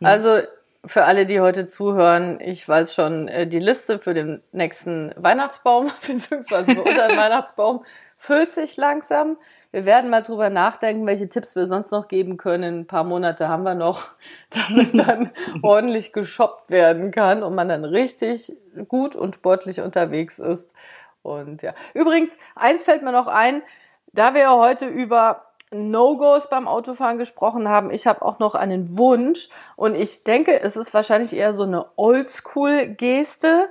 Also 0.00 0.40
für 0.84 1.04
alle, 1.04 1.26
die 1.26 1.40
heute 1.40 1.66
zuhören, 1.66 2.38
ich 2.40 2.66
weiß 2.66 2.94
schon 2.94 3.28
äh, 3.28 3.46
die 3.46 3.58
Liste 3.58 3.98
für 3.98 4.14
den 4.14 4.42
nächsten 4.52 5.12
Weihnachtsbaum, 5.16 5.90
beziehungsweise 6.06 6.72
für 6.72 6.82
unseren 6.82 7.10
Weihnachtsbaum, 7.16 7.84
füllt 8.16 8.52
sich 8.52 8.76
langsam. 8.76 9.36
Wir 9.72 9.84
werden 9.86 10.10
mal 10.10 10.22
drüber 10.22 10.50
nachdenken, 10.50 11.06
welche 11.06 11.28
Tipps 11.28 11.56
wir 11.56 11.66
sonst 11.66 11.90
noch 11.90 12.08
geben 12.08 12.36
können. 12.36 12.80
Ein 12.80 12.86
paar 12.86 13.04
Monate 13.04 13.48
haben 13.48 13.62
wir 13.62 13.74
noch, 13.74 14.08
damit 14.68 14.96
dann 14.96 15.30
ordentlich 15.62 16.12
geshoppt 16.12 16.70
werden 16.70 17.10
kann 17.10 17.42
und 17.42 17.54
man 17.54 17.68
dann 17.68 17.84
richtig 17.84 18.52
gut 18.88 19.16
und 19.16 19.34
sportlich 19.34 19.80
unterwegs 19.80 20.38
ist. 20.38 20.72
Und 21.22 21.62
ja. 21.62 21.74
Übrigens, 21.94 22.36
eins 22.54 22.82
fällt 22.82 23.02
mir 23.02 23.12
noch 23.12 23.26
ein, 23.26 23.62
da 24.12 24.34
wir 24.34 24.42
ja 24.42 24.56
heute 24.56 24.86
über 24.86 25.46
No-Gos 25.72 26.48
beim 26.50 26.66
Autofahren 26.66 27.18
gesprochen 27.18 27.68
haben, 27.68 27.90
ich 27.90 28.06
habe 28.06 28.22
auch 28.22 28.38
noch 28.38 28.54
einen 28.54 28.98
Wunsch 28.98 29.48
und 29.76 29.94
ich 29.94 30.24
denke, 30.24 30.60
es 30.60 30.76
ist 30.76 30.92
wahrscheinlich 30.92 31.32
eher 31.32 31.52
so 31.52 31.62
eine 31.62 31.86
Oldschool-Geste. 31.96 33.68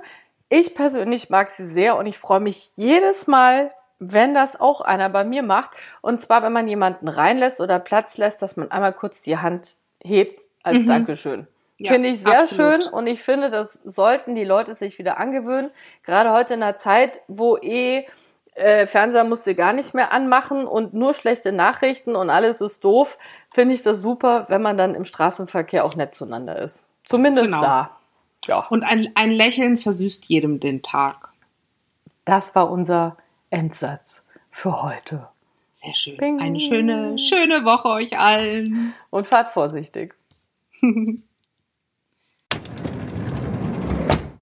Ich 0.48 0.74
persönlich 0.74 1.28
mag 1.28 1.50
sie 1.50 1.70
sehr 1.70 1.96
und 1.96 2.06
ich 2.06 2.18
freue 2.18 2.40
mich 2.40 2.70
jedes 2.74 3.26
Mal, 3.26 3.70
wenn 3.98 4.32
das 4.32 4.58
auch 4.58 4.80
einer 4.80 5.10
bei 5.10 5.24
mir 5.24 5.42
macht. 5.42 5.70
Und 6.00 6.20
zwar, 6.22 6.42
wenn 6.42 6.52
man 6.52 6.68
jemanden 6.68 7.06
reinlässt 7.06 7.60
oder 7.60 7.78
Platz 7.78 8.16
lässt, 8.16 8.40
dass 8.40 8.56
man 8.56 8.70
einmal 8.70 8.94
kurz 8.94 9.20
die 9.20 9.36
Hand 9.36 9.68
hebt 10.02 10.42
als 10.62 10.78
mhm. 10.78 10.88
Dankeschön. 10.88 11.46
Ja, 11.82 11.92
finde 11.92 12.10
ich 12.10 12.20
sehr 12.22 12.40
absolut. 12.40 12.84
schön 12.84 12.92
und 12.92 13.06
ich 13.06 13.22
finde, 13.22 13.48
das 13.48 13.72
sollten 13.72 14.34
die 14.34 14.44
Leute 14.44 14.74
sich 14.74 14.98
wieder 14.98 15.18
angewöhnen. 15.18 15.70
Gerade 16.04 16.30
heute 16.30 16.52
in 16.52 16.62
einer 16.62 16.76
Zeit, 16.76 17.22
wo 17.26 17.56
eh 17.56 18.06
äh, 18.54 18.86
Fernseher 18.86 19.24
musste 19.24 19.54
gar 19.54 19.72
nicht 19.72 19.94
mehr 19.94 20.12
anmachen 20.12 20.66
und 20.66 20.92
nur 20.92 21.14
schlechte 21.14 21.52
Nachrichten 21.52 22.16
und 22.16 22.28
alles 22.28 22.60
ist 22.60 22.84
doof, 22.84 23.16
finde 23.50 23.74
ich 23.74 23.80
das 23.80 24.02
super, 24.02 24.44
wenn 24.50 24.60
man 24.60 24.76
dann 24.76 24.94
im 24.94 25.06
Straßenverkehr 25.06 25.86
auch 25.86 25.94
nett 25.94 26.14
zueinander 26.14 26.58
ist. 26.58 26.84
Zumindest 27.04 27.46
genau. 27.54 27.62
da. 27.62 27.96
Ja. 28.44 28.66
Und 28.68 28.82
ein, 28.82 29.12
ein 29.14 29.30
Lächeln 29.30 29.78
versüßt 29.78 30.26
jedem 30.26 30.60
den 30.60 30.82
Tag. 30.82 31.30
Das 32.26 32.54
war 32.54 32.70
unser 32.70 33.16
Endsatz 33.48 34.28
für 34.50 34.82
heute. 34.82 35.28
Sehr 35.76 35.94
schön. 35.94 36.18
Bing. 36.18 36.40
Eine 36.40 36.60
schöne, 36.60 37.16
schöne 37.16 37.64
Woche 37.64 37.88
euch 37.88 38.18
allen. 38.18 38.92
Und 39.08 39.26
fahrt 39.26 39.52
vorsichtig. 39.52 40.14